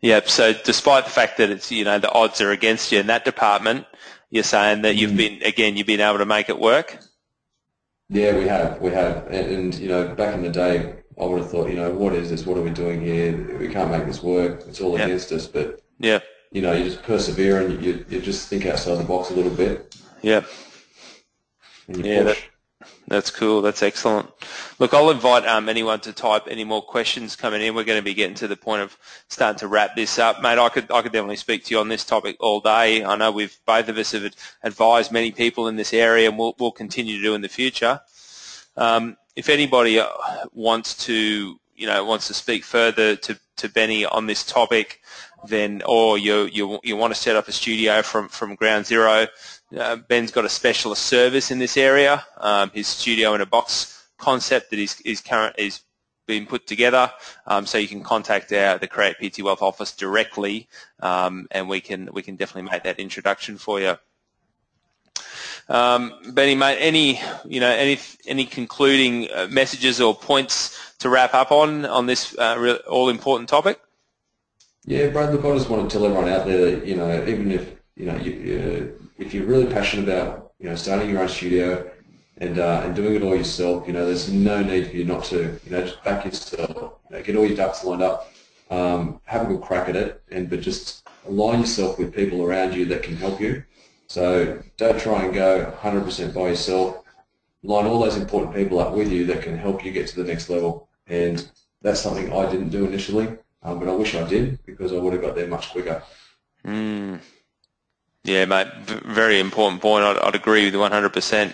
[0.00, 0.28] Yep.
[0.28, 3.24] So despite the fact that it's you know the odds are against you in that
[3.24, 3.86] department,
[4.30, 5.16] you're saying that you've mm.
[5.16, 6.98] been again you've been able to make it work.
[8.10, 11.40] Yeah, we have, we have, and, and you know, back in the day, I would
[11.40, 12.44] have thought, you know, what is this?
[12.44, 13.58] What are we doing here?
[13.58, 14.64] We can't make this work.
[14.66, 15.46] It's all against us.
[15.46, 19.30] But yeah, you know, you just persevere and you, you just think outside the box
[19.30, 19.96] a little bit.
[20.22, 20.44] Yeah.
[21.88, 22.38] yeah, that,
[23.06, 23.60] that's cool.
[23.60, 24.30] That's excellent.
[24.78, 27.74] Look, I'll invite um, anyone to type any more questions coming in.
[27.74, 28.96] We're going to be getting to the point of
[29.28, 30.58] starting to wrap this up, mate.
[30.58, 33.04] I could I could definitely speak to you on this topic all day.
[33.04, 36.54] I know we've both of us have advised many people in this area, and we'll
[36.58, 38.00] we'll continue to do in the future.
[38.76, 40.08] Um, if anybody uh,
[40.52, 45.00] wants to, you know, wants to speak further to, to Benny on this topic,
[45.46, 49.26] then, or you, you, you want to set up a studio from, from ground zero,
[49.78, 52.24] uh, Ben's got a specialist service in this area.
[52.38, 55.80] Um, his studio in a box concept that is, is current, is
[56.26, 57.10] being put together.
[57.46, 60.68] Um, so you can contact our, the Create PT Wealth office directly,
[61.00, 63.96] um, and we can, we can definitely make that introduction for you.
[65.68, 71.34] Um, Benny, mate, any you know any any concluding uh, messages or points to wrap
[71.34, 73.80] up on on this uh, all important topic?
[74.84, 75.32] Yeah, Brad.
[75.32, 78.06] Look, I just want to tell everyone out there that you know even if you
[78.06, 81.90] know you, uh, if you're really passionate about you know starting your own studio
[82.38, 85.24] and uh, and doing it all yourself, you know there's no need for you not
[85.24, 88.30] to you know just back yourself, you know, get all your ducks lined up,
[88.70, 92.74] um, have a good crack at it, and but just align yourself with people around
[92.74, 93.64] you that can help you.
[94.06, 97.04] So don't try and go 100% by yourself.
[97.62, 100.24] Line all those important people up with you that can help you get to the
[100.24, 100.88] next level.
[101.06, 101.48] And
[101.82, 103.28] that's something I didn't do initially,
[103.62, 106.02] um, but I wish I did because I would have got there much quicker.
[106.64, 107.20] Mm.
[108.24, 110.02] Yeah, mate, very important point.
[110.02, 111.52] I'd, I'd, agree with you 100%.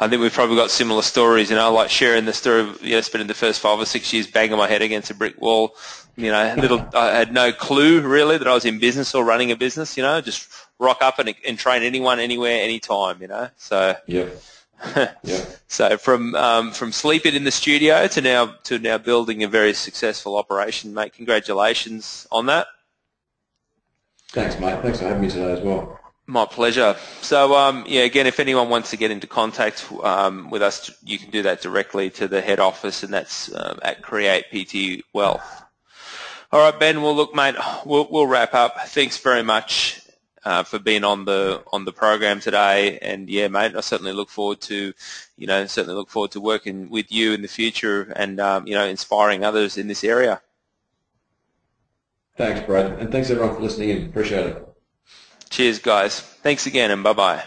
[0.00, 2.96] I think we've probably got similar stories, you know, like sharing the story of, you
[2.96, 5.76] know, spending the first five or six years banging my head against a brick wall.
[6.16, 9.52] You know, little, I had no clue really that I was in business or running
[9.52, 10.48] a business, you know, just
[10.82, 13.22] rock up and, and train anyone, anywhere, anytime.
[13.22, 14.26] You know, so yeah.
[15.22, 15.44] yeah.
[15.68, 19.72] So from um, from sleeping in the studio to now to now building a very
[19.72, 21.14] successful operation, mate.
[21.14, 22.66] Congratulations on that.
[24.30, 24.80] Thanks, mate.
[24.82, 25.98] Thanks for having me today as well.
[26.26, 26.96] My pleasure.
[27.20, 31.18] So, um, yeah, again, if anyone wants to get into contact um, with us, you
[31.18, 35.62] can do that directly to the head office, and that's um, at Create PT Wealth.
[36.50, 37.02] All right, Ben.
[37.02, 38.88] Well, look, mate, we'll, we'll wrap up.
[38.88, 40.01] Thanks very much
[40.44, 42.98] uh, for being on the on the program today.
[42.98, 44.92] And yeah, mate, I certainly look forward to,
[45.36, 48.74] you know, certainly look forward to working with you in the future and um, you
[48.74, 50.40] know, inspiring others in this area.
[52.36, 54.06] Thanks, Brad, and thanks everyone for listening in.
[54.06, 54.68] Appreciate it.
[55.50, 56.20] Cheers, guys.
[56.20, 57.44] Thanks again, and bye bye.